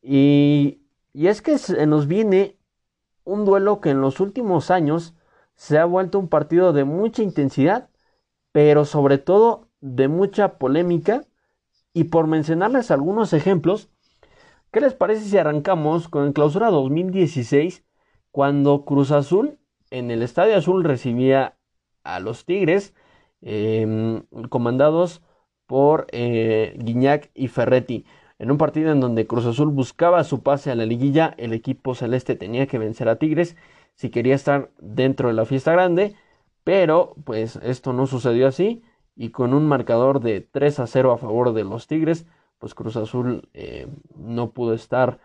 [0.01, 0.81] Y,
[1.13, 2.57] y es que se nos viene
[3.23, 5.15] un duelo que en los últimos años
[5.55, 7.89] se ha vuelto un partido de mucha intensidad
[8.51, 11.23] pero sobre todo de mucha polémica.
[11.93, 13.89] Y por mencionarles algunos ejemplos
[14.73, 17.85] ¿qué les parece si arrancamos con el clausura 2016
[18.33, 19.59] cuando Cruz Azul
[19.91, 21.55] en el Estadio Azul recibía
[22.03, 22.95] a los Tigres,
[23.43, 25.21] eh, comandados
[25.67, 28.07] por eh, Guiñac y Ferretti.
[28.39, 31.93] En un partido en donde Cruz Azul buscaba su pase a la liguilla, el equipo
[31.93, 33.55] celeste tenía que vencer a Tigres
[33.93, 36.15] si quería estar dentro de la fiesta grande,
[36.63, 38.81] pero pues esto no sucedió así
[39.15, 42.25] y con un marcador de 3 a 0 a favor de los Tigres,
[42.57, 45.19] pues Cruz Azul eh, no pudo estar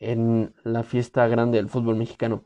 [0.00, 2.44] en la fiesta grande del fútbol mexicano.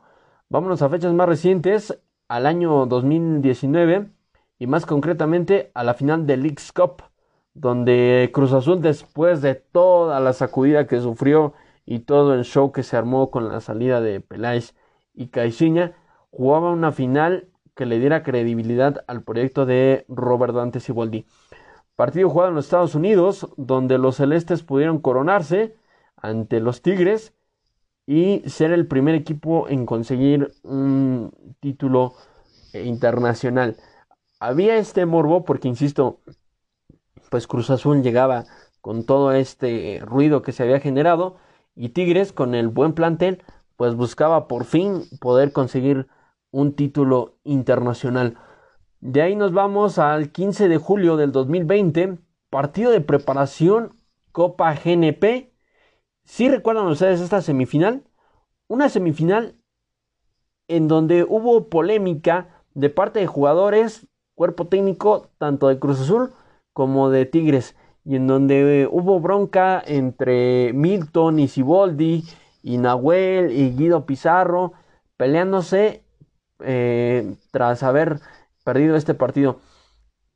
[0.49, 4.09] Vámonos a fechas más recientes, al año 2019
[4.59, 7.03] y más concretamente a la final del League's Cup,
[7.53, 11.53] donde Cruz Azul después de toda la sacudida que sufrió
[11.85, 14.75] y todo el show que se armó con la salida de Peláez
[15.13, 15.93] y Caixinha,
[16.31, 21.25] jugaba una final que le diera credibilidad al proyecto de Robert Dante Siboldi.
[21.95, 25.75] Partido jugado en los Estados Unidos, donde los celestes pudieron coronarse
[26.17, 27.34] ante los Tigres
[28.05, 32.13] y ser el primer equipo en conseguir un título
[32.73, 33.77] internacional.
[34.39, 36.19] Había este morbo porque, insisto,
[37.29, 38.45] pues Cruz Azul llegaba
[38.81, 41.37] con todo este ruido que se había generado
[41.75, 43.43] y Tigres con el buen plantel
[43.75, 46.07] pues buscaba por fin poder conseguir
[46.51, 48.37] un título internacional.
[49.01, 53.95] De ahí nos vamos al 15 de julio del 2020, partido de preparación
[54.31, 55.54] Copa GNP
[56.25, 58.03] si recuerdan ustedes esta semifinal,
[58.67, 59.55] una semifinal
[60.67, 66.33] en donde hubo polémica de parte de jugadores, cuerpo técnico, tanto de Cruz Azul
[66.73, 72.25] como de Tigres, y en donde hubo bronca entre Milton y Siboldi,
[72.61, 74.73] y Nahuel y Guido Pizarro,
[75.17, 76.03] peleándose
[76.59, 78.19] eh, tras haber
[78.63, 79.59] perdido este partido.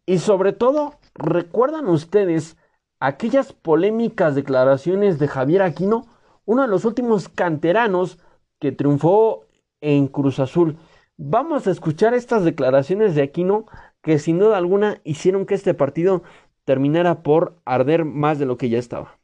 [0.05, 2.55] Y sobre todo, ¿recuerdan ustedes
[2.99, 6.07] aquellas polémicas declaraciones de Javier Aquino,
[6.45, 8.17] uno de los últimos canteranos
[8.59, 9.45] que triunfó
[9.81, 10.77] en Cruz Azul.
[11.17, 13.65] Vamos a escuchar estas declaraciones de Aquino
[14.01, 16.23] que sin duda alguna hicieron que este partido
[16.65, 19.17] terminara por arder más de lo que ya estaba.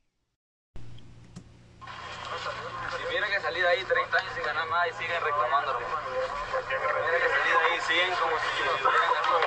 [2.89, 5.73] Si miren que salí de ahí 30 años sin ganar nada y siguen reclamando.
[5.79, 9.39] Miren que salí de ahí 100 como si hubieran ganado.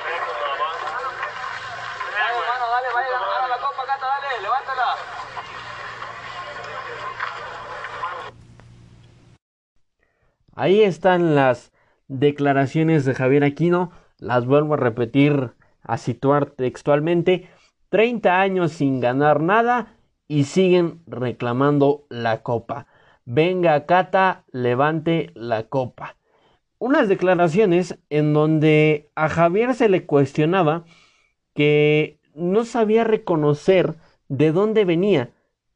[2.18, 4.88] Dale, hermano, dale, vaya a ganar la copa, Cata, dale, levántala.
[10.58, 11.70] Ahí están las
[12.08, 13.92] declaraciones de Javier Aquino.
[14.18, 15.52] Las vuelvo a repetir,
[15.84, 17.48] a situar textualmente.
[17.90, 19.94] 30 años sin ganar nada
[20.26, 22.88] y siguen reclamando la copa.
[23.24, 26.16] Venga, Cata, levante la copa.
[26.80, 30.84] Unas declaraciones en donde a Javier se le cuestionaba
[31.54, 33.94] que no sabía reconocer
[34.26, 35.30] de dónde venía,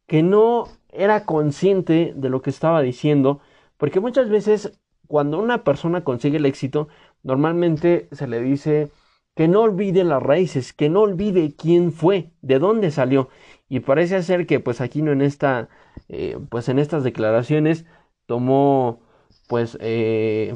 [0.09, 3.41] que no era consciente de lo que estaba diciendo,
[3.83, 4.78] porque muchas veces
[5.09, 6.87] cuando una persona consigue el éxito,
[7.24, 8.93] normalmente se le dice
[9.35, 13.28] que no olvide las raíces, que no olvide quién fue, de dónde salió.
[13.68, 15.68] Y parece ser que pues aquí no en esta,
[16.09, 17.85] eh, pues en estas declaraciones
[18.26, 19.01] tomó
[19.49, 20.55] pues eh,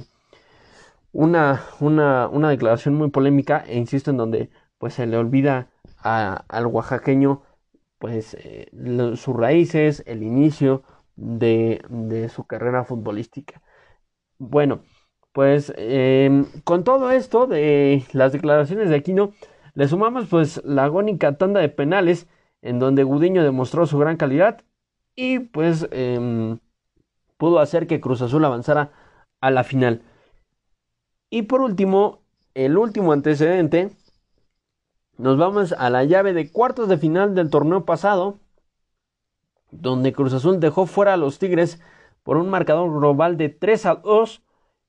[1.11, 5.69] una, una, una, declaración muy polémica e insisto en donde pues se le olvida
[5.99, 7.43] al oaxaqueño
[7.99, 8.71] pues eh,
[9.17, 10.85] sus raíces, el inicio
[11.17, 13.63] de, de su carrera futbolística.
[14.39, 14.83] Bueno,
[15.33, 19.33] pues em, con todo esto de las declaraciones de Aquino,
[19.75, 22.27] le sumamos pues la agónica tanda de penales
[22.63, 24.63] en donde Gudiño demostró su gran calidad
[25.15, 26.59] y pues em,
[27.37, 28.93] pudo hacer que Cruz Azul avanzara
[29.41, 30.03] a la final.
[31.31, 32.23] Y por último,
[32.55, 33.91] el último antecedente,
[35.19, 38.39] nos vamos a la llave de cuartos de final del torneo pasado,
[39.71, 41.81] donde Cruz Azul dejó fuera a los Tigres
[42.23, 44.43] por un marcador global de 3 a 2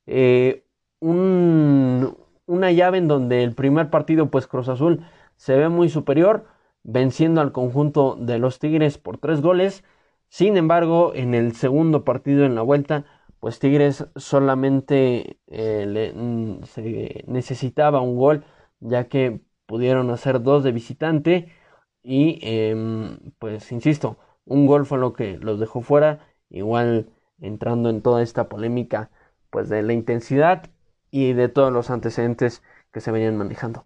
[0.08, 0.64] eh,
[1.00, 5.06] una llave en donde el primer partido, pues Cruz Azul
[5.36, 6.46] se ve muy superior,
[6.84, 9.84] venciendo al conjunto de los Tigres por tres goles.
[10.30, 13.06] Sin embargo, en el segundo partido en la vuelta,
[13.40, 18.44] pues Tigres solamente eh, mm, se necesitaba un gol,
[18.80, 21.52] ya que pudieron hacer dos de visitante.
[22.04, 24.18] Y em, pues insisto,
[24.48, 26.28] un gol fue lo que los dejó fuera.
[26.50, 29.12] Igual entrando en toda esta polémica
[29.50, 30.70] pues de la intensidad
[31.12, 33.86] y de todos los antecedentes que se venían manejando.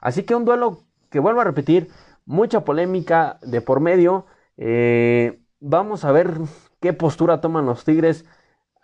[0.00, 0.80] Así que un duelo
[1.10, 1.88] que vuelvo a repetir,
[2.26, 4.26] mucha polémica de por medio.
[4.56, 6.34] Eh, vamos a ver
[6.80, 8.24] qué postura toman los Tigres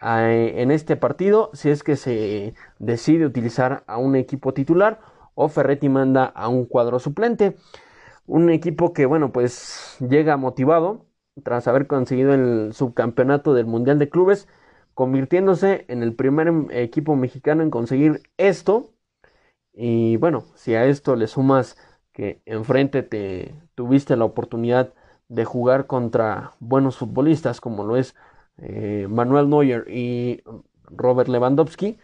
[0.01, 5.01] eh, en este partido, si es que se decide utilizar a un equipo titular
[5.35, 7.57] o Ferretti manda a un cuadro suplente.
[8.27, 11.07] Un equipo que, bueno, pues llega motivado
[11.43, 14.49] tras haber conseguido el subcampeonato del Mundial de Clubes
[14.95, 18.91] convirtiéndose en el primer equipo mexicano en conseguir esto.
[19.73, 21.77] Y bueno, si a esto le sumas
[22.13, 24.95] que enfrente te tuviste la oportunidad
[25.29, 28.15] de jugar contra buenos futbolistas como lo es
[28.59, 30.43] eh, Manuel Neuer y
[30.85, 31.99] Robert Lewandowski,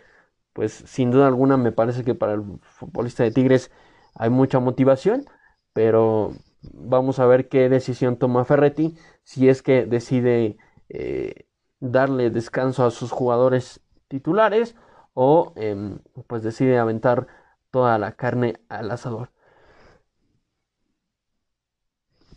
[0.53, 3.71] pues sin duda alguna me parece que para el futbolista de Tigres
[4.17, 5.27] hay mucha motivación,
[5.73, 6.33] pero
[6.63, 10.59] vamos a ver qué decisión toma Ferretti si es que decide
[10.89, 11.47] eh,
[11.81, 14.77] darle descanso a sus jugadores titulares
[15.15, 17.27] o em, pues decide aventar
[17.71, 19.31] toda la carne al asador.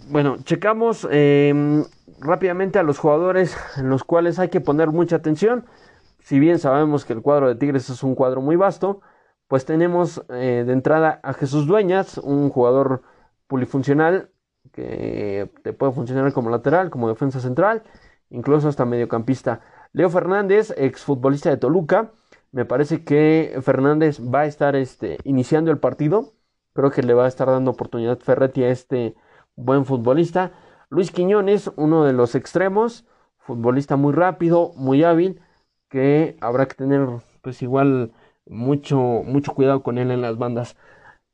[0.09, 1.85] Bueno, checamos em,
[2.19, 5.65] rápidamente a los jugadores en los cuales hay que poner mucha atención.
[6.19, 9.01] Si bien sabemos que el cuadro de Tigres es un cuadro muy vasto,
[9.47, 13.03] pues tenemos eh, de entrada a Jesús Dueñas, un jugador
[13.53, 14.31] polifuncional
[14.71, 17.83] que te puede funcionar como lateral, como defensa central
[18.33, 19.61] incluso hasta mediocampista.
[19.93, 22.11] Leo Fernández, exfutbolista de Toluca.
[22.51, 26.33] Me parece que Fernández va a estar este, iniciando el partido.
[26.73, 29.15] Creo que le va a estar dando oportunidad Ferretti a este
[29.55, 30.51] buen futbolista.
[30.89, 33.05] Luis Quiñones, uno de los extremos,
[33.37, 35.39] futbolista muy rápido, muy hábil,
[35.89, 37.07] que habrá que tener
[37.43, 38.13] pues igual
[38.47, 40.75] mucho, mucho cuidado con él en las bandas.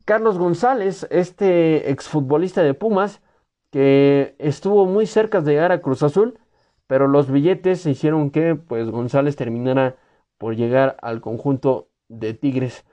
[0.10, 3.22] Carlos González, este exfutbolista de Pumas,
[3.70, 6.39] que estuvo muy cerca de llegar a Cruz Azul,
[6.88, 9.97] pero los billetes hicieron que pues González terminara
[10.39, 12.86] por llegar al conjunto de Tigres.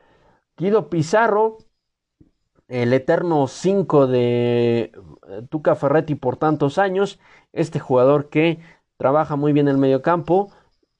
[0.59, 1.57] Guido Pizarro,
[2.69, 4.93] el eterno 5 de eh,
[5.49, 7.19] Tuca Ferretti por tantos años,
[7.55, 8.59] este jugador que
[8.99, 10.53] trabaja muy bien en el medio campo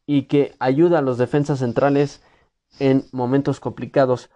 [0.07, 2.23] y que ayuda a los defensas centrales
[2.79, 4.31] en momentos complicados.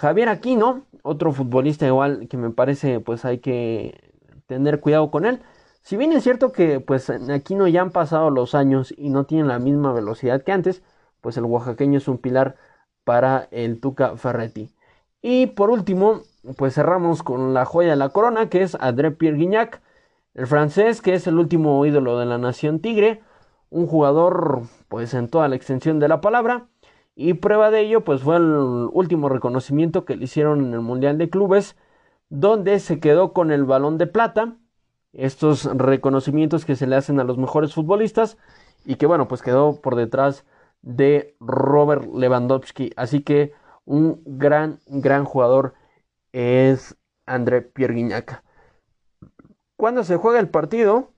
[0.00, 4.14] Javier Aquino, otro futbolista igual que me parece pues hay que
[4.46, 5.42] tener cuidado con él.
[5.82, 9.24] Si bien es cierto que pues aquí no ya han pasado los años y no
[9.26, 10.82] tienen la misma velocidad que antes,
[11.20, 12.56] pues el oaxaqueño es un pilar
[13.04, 14.74] para el Tuca Ferretti.
[15.20, 16.22] Y por último,
[16.56, 19.82] pues cerramos con la joya de la corona, que es André Pierre Guignac,
[20.32, 23.20] el francés, que es el último ídolo de la nación tigre,
[23.68, 26.69] un jugador pues en toda la extensión de la palabra,
[27.20, 31.18] y prueba de ello pues fue el último reconocimiento que le hicieron en el Mundial
[31.18, 31.76] de Clubes,
[32.30, 34.56] donde se quedó con el balón de plata,
[35.12, 38.38] estos reconocimientos que se le hacen a los mejores futbolistas,
[38.86, 40.46] y que bueno, pues quedó por detrás
[40.80, 43.52] de Robert Lewandowski, así que
[43.84, 45.74] un gran, gran jugador
[46.32, 46.96] es
[47.26, 48.42] André Pierre Guignac.
[49.76, 51.10] ¿Cuándo se juega el partido?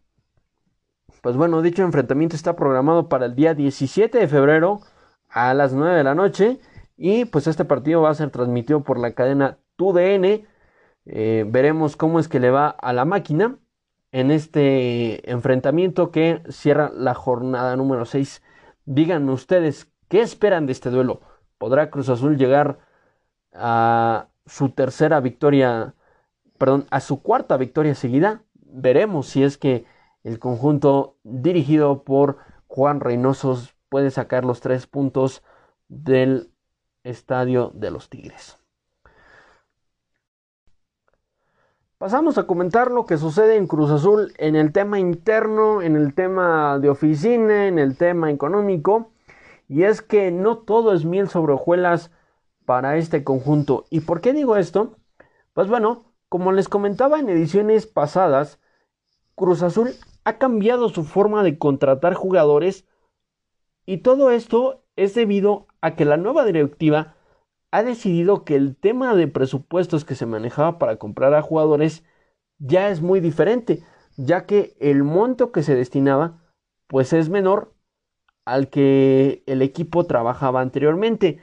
[1.21, 4.81] Pues bueno, dicho enfrentamiento está programado para el día 17 de febrero
[5.33, 6.61] a las 9 de la noche.
[6.97, 10.47] Y pues este partido va a ser transmitido por la cadena TUDN.
[11.07, 13.59] Eh, veremos cómo es que le va a la máquina
[14.13, 18.43] en este enfrentamiento que cierra la jornada número 6.
[18.85, 21.23] Díganme ustedes, ¿qué esperan de este duelo?
[21.59, 22.79] ¿Podrá Cruz Azul llegar
[23.53, 25.95] a su tercera victoria,
[26.59, 28.43] perdón, a su cuarta victoria seguida?
[28.55, 29.87] Veremos si es que
[30.25, 35.43] el conjunto dirigido por Juan Reynosos puede sacar los tres puntos
[35.87, 36.51] del
[37.05, 38.59] estadio de los Tigres.
[41.99, 46.15] Pasamos a comentar lo que sucede en Cruz Azul en el tema interno, en el
[46.15, 49.11] tema de oficina, en el tema económico.
[49.69, 52.11] Y es que no todo es miel sobre hojuelas
[52.65, 53.85] para este conjunto.
[53.91, 54.97] ¿Y por qué digo esto?
[55.53, 58.59] Pues bueno, como les comentaba en ediciones pasadas,
[59.35, 59.91] Cruz Azul
[60.25, 62.87] ha cambiado su forma de contratar jugadores
[63.87, 67.17] y todo esto es debido a que la nueva directiva
[67.71, 72.05] ha decidido que el tema de presupuestos que se manejaba para comprar a jugadores
[72.59, 73.83] ya es muy diferente,
[74.17, 76.43] ya que el monto que se destinaba
[76.87, 77.75] pues es menor
[78.45, 81.41] al que el equipo trabajaba anteriormente.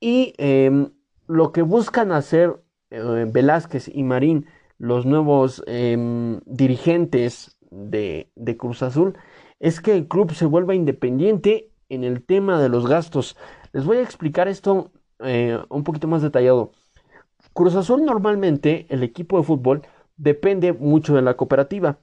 [0.00, 0.92] Y em,
[1.26, 4.46] lo que buscan hacer eh, Velázquez y Marín,
[4.78, 9.16] los nuevos em, dirigentes de, Cruz Azul
[9.60, 13.36] es que el club se vuelva independiente en el tema de los gastos.
[13.72, 14.90] Les voy a explicar esto
[15.20, 16.72] eh, un poquito más detallado.
[17.52, 19.82] Cruz Azul normalmente, el equipo de fútbol,
[20.16, 21.98] depende mucho de la cooperativa.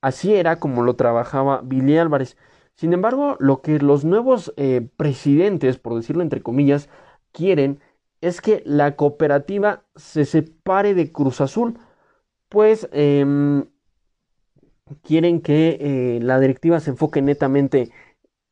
[0.00, 2.36] Así era como lo trabajaba Billy Álvarez.
[2.74, 6.88] Sin embargo, lo que los nuevos eh, presidentes, por decirlo entre comillas,
[7.32, 7.80] quieren
[8.20, 11.78] es que la cooperativa se separe de Cruz Azul,
[12.48, 13.66] pues em,
[15.02, 17.90] quieren que eh, la directiva se enfoque netamente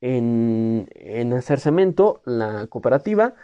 [0.01, 0.89] en,
[1.37, 3.35] hacer cemento, la cooperativa,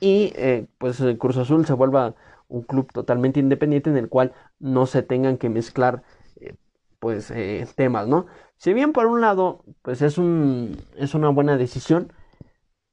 [0.00, 2.14] y eh, pues Cruz Azul se vuelva
[2.48, 6.02] un club totalmente independiente en el cual no se tengan que mezclar
[6.40, 6.54] eh,
[6.98, 7.32] pues
[7.76, 8.26] temas, ¿no?
[8.56, 12.12] Si bien por un lado pues es, un, es una buena decisión,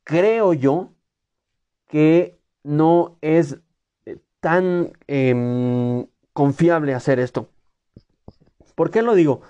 [0.04, 0.94] creo yo
[1.88, 3.60] que no es
[4.40, 7.50] tan em, confiable hacer esto.
[8.78, 9.42] ¿Por qué lo digo?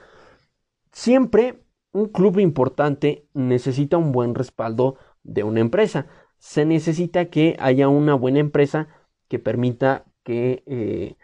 [0.94, 1.62] Siempre
[1.92, 6.08] un club importante necesita un buen respaldo de una empresa.
[6.38, 8.88] Se necesita que haya una buena empresa
[9.28, 11.18] que permita que eh,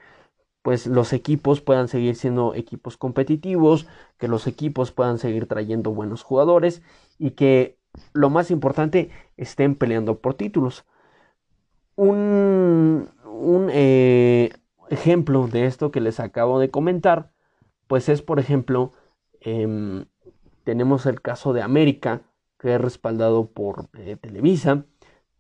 [0.64, 3.88] pues los equipos puedan seguir siendo equipos competitivos,
[4.18, 6.82] que los equipos puedan seguir trayendo buenos jugadores
[7.18, 7.80] y que
[8.12, 10.86] lo más importante estén peleando por títulos.
[11.96, 13.10] Un,
[13.72, 14.52] eh,
[14.90, 17.33] ejemplo de esto que les acabo de comentar
[17.94, 18.92] pues es, por ejemplo,
[19.40, 20.06] em,
[20.64, 22.24] tenemos el caso de América,
[22.58, 24.86] que es respaldado por eh, Televisa,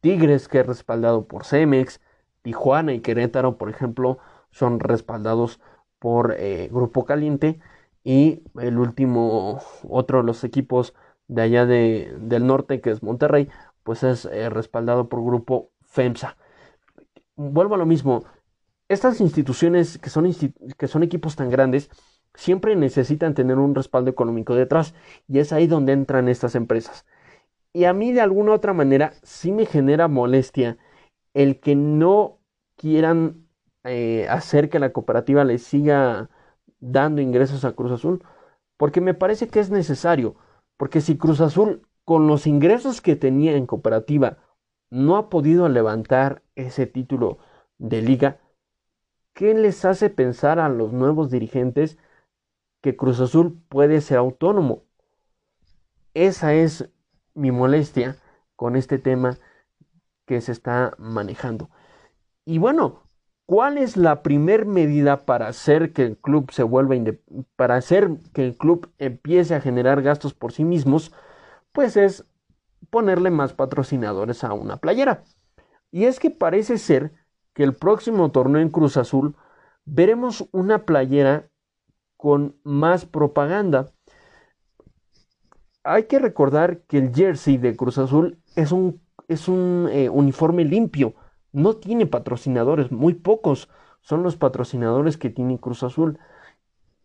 [0.01, 1.99] Tigres, que es respaldado por Cemex,
[2.43, 4.19] Tijuana y Querétaro, por ejemplo,
[4.51, 5.59] son respaldados
[5.97, 7.59] por eh, Grupo Caliente,
[8.03, 10.93] y el último, otro de los equipos
[11.27, 13.49] de allá de, del norte, que es Monterrey,
[13.81, 16.37] pues es eh, respaldado por Grupo FEMSA.
[17.35, 18.25] Vuelvo a lo mismo,
[18.89, 20.31] estas instituciones que son,
[20.77, 21.89] que son equipos tan grandes,
[22.33, 24.93] siempre necesitan tener un respaldo económico detrás
[25.27, 27.05] y es ahí donde entran estas empresas.
[27.73, 30.77] Y a mí de alguna otra manera sí me genera molestia
[31.33, 32.39] el que no
[32.75, 33.47] quieran
[33.83, 36.29] eh, hacer que la cooperativa le siga
[36.79, 38.23] dando ingresos a Cruz Azul,
[38.77, 40.35] porque me parece que es necesario,
[40.77, 44.37] porque si Cruz Azul con los ingresos que tenía en cooperativa
[44.89, 47.39] no ha podido levantar ese título
[47.77, 48.39] de liga,
[49.33, 51.97] ¿qué les hace pensar a los nuevos dirigentes
[52.83, 54.83] que Cruz Azul puede ser autónomo.
[56.13, 56.91] Esa es
[57.33, 58.17] mi molestia
[58.55, 59.39] con este tema
[60.27, 61.71] que se está manejando.
[62.45, 63.03] Y bueno,
[63.45, 66.95] ¿Cuál es la primer medida para hacer que el club se vuelva
[67.57, 71.11] para hacer que el club empiece a generar gastos por sí mismos?
[71.73, 72.25] Pues es
[72.89, 75.23] ponerle más patrocinadores a una playera.
[75.91, 77.13] Y es que parece ser
[77.53, 79.35] que el próximo torneo en Cruz Azul
[79.85, 81.49] veremos una playera
[82.23, 83.91] con más propaganda.
[85.83, 90.63] Hay que recordar que el jersey de Cruz Azul es un, es un eh, uniforme
[90.63, 91.15] limpio
[91.53, 93.69] no tiene patrocinadores, muy pocos
[94.01, 96.19] son los patrocinadores que tiene Cruz Azul.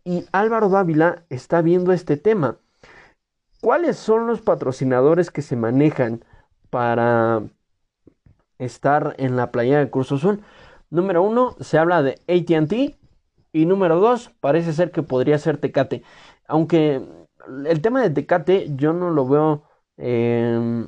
[0.04, 2.56] Y Álvaro Dávila está viendo este tema.
[3.60, 6.24] ¿Cuáles son los patrocinadores que se manejan
[6.70, 7.42] para
[8.58, 10.42] estar en la playa de Cruz Azul?
[10.90, 12.98] Número uno, se habla de ATT.
[13.52, 16.02] Y número dos, parece ser que podría ser Tecate.
[16.46, 17.02] Aunque
[17.66, 19.64] el tema de Tecate yo no lo veo
[19.96, 20.86] eh,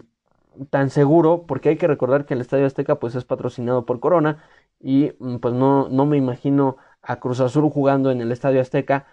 [0.70, 4.44] tan seguro, porque hay que recordar que el Estadio Azteca pues es patrocinado por Corona
[4.78, 9.06] y mm, pues no, no me imagino a Cruz Azul jugando en el Estadio Azteca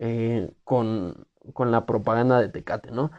[0.00, 3.10] eh, con, con, la propaganda de Tecate, ¿no?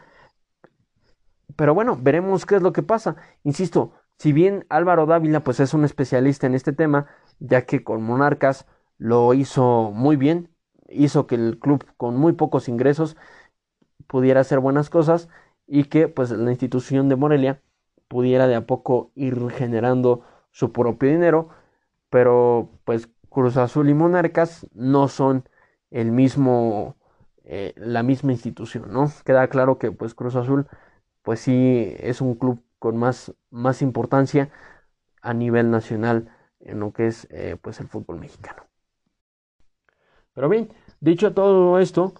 [1.56, 3.16] Pero bueno, veremos qué es lo que pasa.
[3.44, 7.06] Insisto, si bien Álvaro Dávila pues es un especialista en este tema,
[7.38, 8.66] ya que con Monarcas
[8.98, 10.50] lo hizo muy bien,
[10.88, 13.16] hizo que el club con muy pocos ingresos
[14.06, 15.28] pudiera hacer buenas cosas
[15.66, 17.62] y que pues la institución de Morelia
[18.08, 21.48] pudiera de a poco ir generando su propio dinero,
[22.10, 25.48] pero pues Cruz Azul y Monarcas no son
[25.90, 26.96] el mismo,
[27.44, 29.10] eh, la misma institución, ¿no?
[29.24, 30.68] Queda claro que pues Cruz Azul
[31.22, 34.50] pues sí es un club con más, más importancia
[35.22, 36.30] a nivel nacional
[36.60, 38.65] en lo que es eh, pues el fútbol mexicano.
[40.36, 40.68] Pero bien,
[41.00, 42.14] dicho todo esto,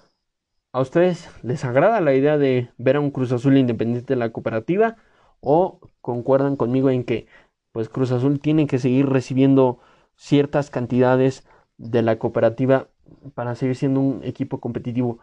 [0.73, 4.33] ¿a ustedes les agrada la idea de ver a un Cruz Azul independiente de la
[4.33, 4.97] cooperativa?
[5.41, 7.29] o concuerdan conmigo en que
[7.73, 9.81] pues Cruz Azul tiene que seguir recibiendo
[10.17, 11.47] ciertas cantidades
[11.79, 12.89] de la cooperativa
[13.35, 15.21] para seguir siendo un equipo competitivo.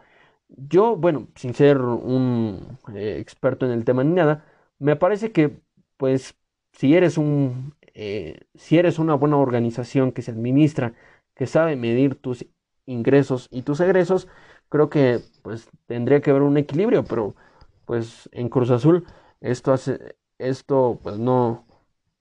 [0.49, 4.45] Yo, bueno, sin ser un eh, experto en el tema ni nada,
[4.79, 5.59] me parece que
[5.97, 6.35] pues
[6.73, 10.93] si eres un eh, si eres una buena organización que se administra,
[11.35, 12.45] que sabe medir tus
[12.86, 14.27] ingresos y tus egresos,
[14.69, 17.36] creo que pues tendría que haber un equilibrio, pero
[17.86, 19.05] pues en Cruz Azul
[19.41, 21.65] esto hace, esto pues no,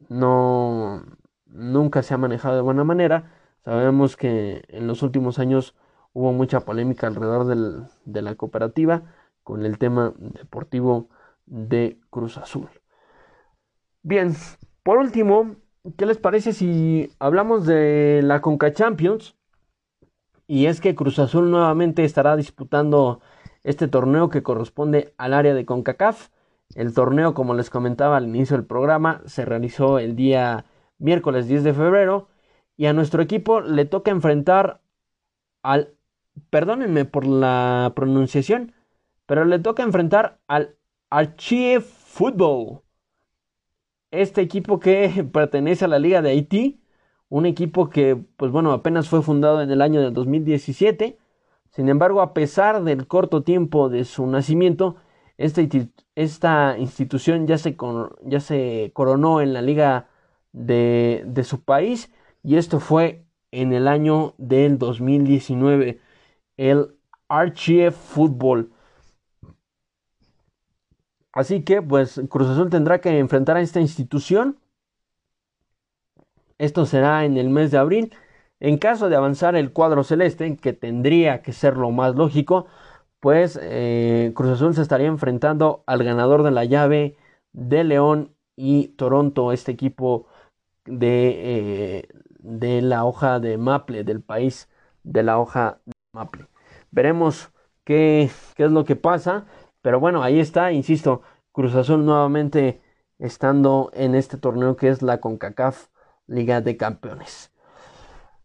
[0.08, 1.04] no,
[1.46, 3.32] nunca se ha manejado de buena manera.
[3.64, 5.74] Sabemos que en los últimos años
[6.12, 9.04] hubo mucha polémica alrededor del, de la cooperativa
[9.42, 11.08] con el tema deportivo
[11.46, 12.68] de Cruz Azul.
[14.02, 14.34] Bien,
[14.82, 15.56] por último,
[15.96, 19.36] ¿qué les parece si hablamos de la Conca Champions?
[20.52, 23.22] Y es que Cruz Azul nuevamente estará disputando
[23.64, 26.28] este torneo que corresponde al área de CONCACAF.
[26.74, 30.66] El torneo, como les comentaba al inicio del programa, se realizó el día
[30.98, 32.28] miércoles 10 de febrero
[32.76, 34.82] y a nuestro equipo le toca enfrentar
[35.62, 35.94] al,
[36.50, 38.74] perdónenme por la pronunciación,
[39.24, 40.76] pero le toca enfrentar al
[41.08, 42.82] Archie Football.
[44.10, 46.81] Este equipo que pertenece a la Liga de Haití,
[47.32, 51.18] un equipo que, pues bueno, apenas fue fundado en el año del 2017.
[51.70, 54.96] Sin embargo, a pesar del corto tiempo de su nacimiento,
[55.38, 57.74] esta, institución ya se,
[58.26, 60.10] ya se, coronó en la liga
[60.52, 62.12] de, de, su país
[62.42, 66.00] y esto fue en el año del 2019,
[66.58, 66.96] el
[67.28, 68.70] Archief Football.
[71.32, 74.58] Así que pues Cruz Azul tendrá que enfrentar a esta institución.
[76.62, 78.14] Esto será en el mes de abril.
[78.60, 82.66] En caso de avanzar el cuadro celeste, que tendría que ser lo más lógico,
[83.18, 87.16] pues eh, Cruz Azul se estaría enfrentando al ganador de la llave
[87.52, 90.28] de León y Toronto, este equipo
[90.84, 92.08] de, eh,
[92.38, 94.68] de la hoja de Maple, del país
[95.02, 96.46] de la hoja de Maple.
[96.92, 97.50] Veremos
[97.82, 99.46] qué, qué es lo que pasa,
[99.80, 102.80] pero bueno, ahí está, insisto, Cruz Azul nuevamente
[103.18, 105.88] estando en este torneo que es la CONCACAF
[106.26, 107.52] Liga de Campeones.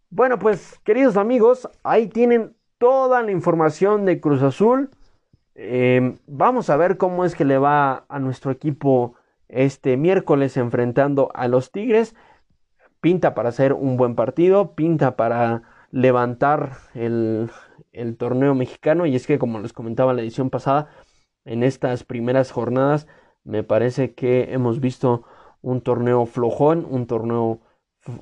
[0.10, 4.90] Bueno, pues queridos amigos, ahí tienen toda la información de Cruz Azul.
[5.56, 9.16] Em, vamos a ver cómo es que le va a nuestro equipo
[9.50, 12.16] este miércoles enfrentando a los Tigres.
[13.02, 17.50] Pinta para hacer un buen partido, pinta para levantar el,
[18.18, 19.06] torneo mexicano.
[19.06, 20.90] Y es que, como les comentaba en la edición pasada,
[21.46, 23.08] en estas primeras jornadas
[23.44, 25.24] me parece que hemos visto
[25.62, 27.62] un torneo flojón, un torneo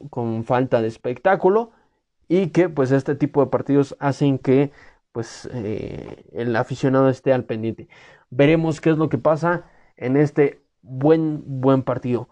[0.09, 1.71] con falta de espectáculo
[2.27, 4.71] y que pues este tipo de partidos hacen que
[5.11, 7.87] pues eh, el aficionado esté al pendiente.
[8.29, 9.65] Veremos qué es lo que pasa
[9.97, 12.29] en este buen buen partido.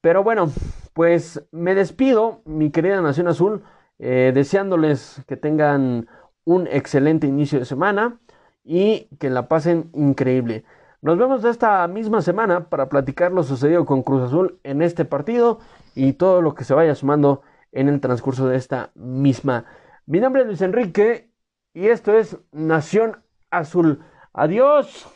[0.00, 0.50] Pero bueno,
[0.94, 3.64] Pues me despido, mi querida Nación Azul,
[4.00, 6.08] eh, deseándoles que tengan
[6.46, 8.20] un excelente inicio de semana
[8.64, 10.64] y que la pasen increíble.
[11.04, 15.60] Nos vemos esta misma semana para platicar lo sucedido con Cruz Azul en este partido
[15.94, 17.42] y todo lo que se vaya sumando
[17.72, 19.66] en el transcurso de esta misma.
[20.06, 21.30] Mi nombre es Luis Enrique
[21.74, 24.02] y esto es Nación Azul.
[24.32, 25.06] Adiós.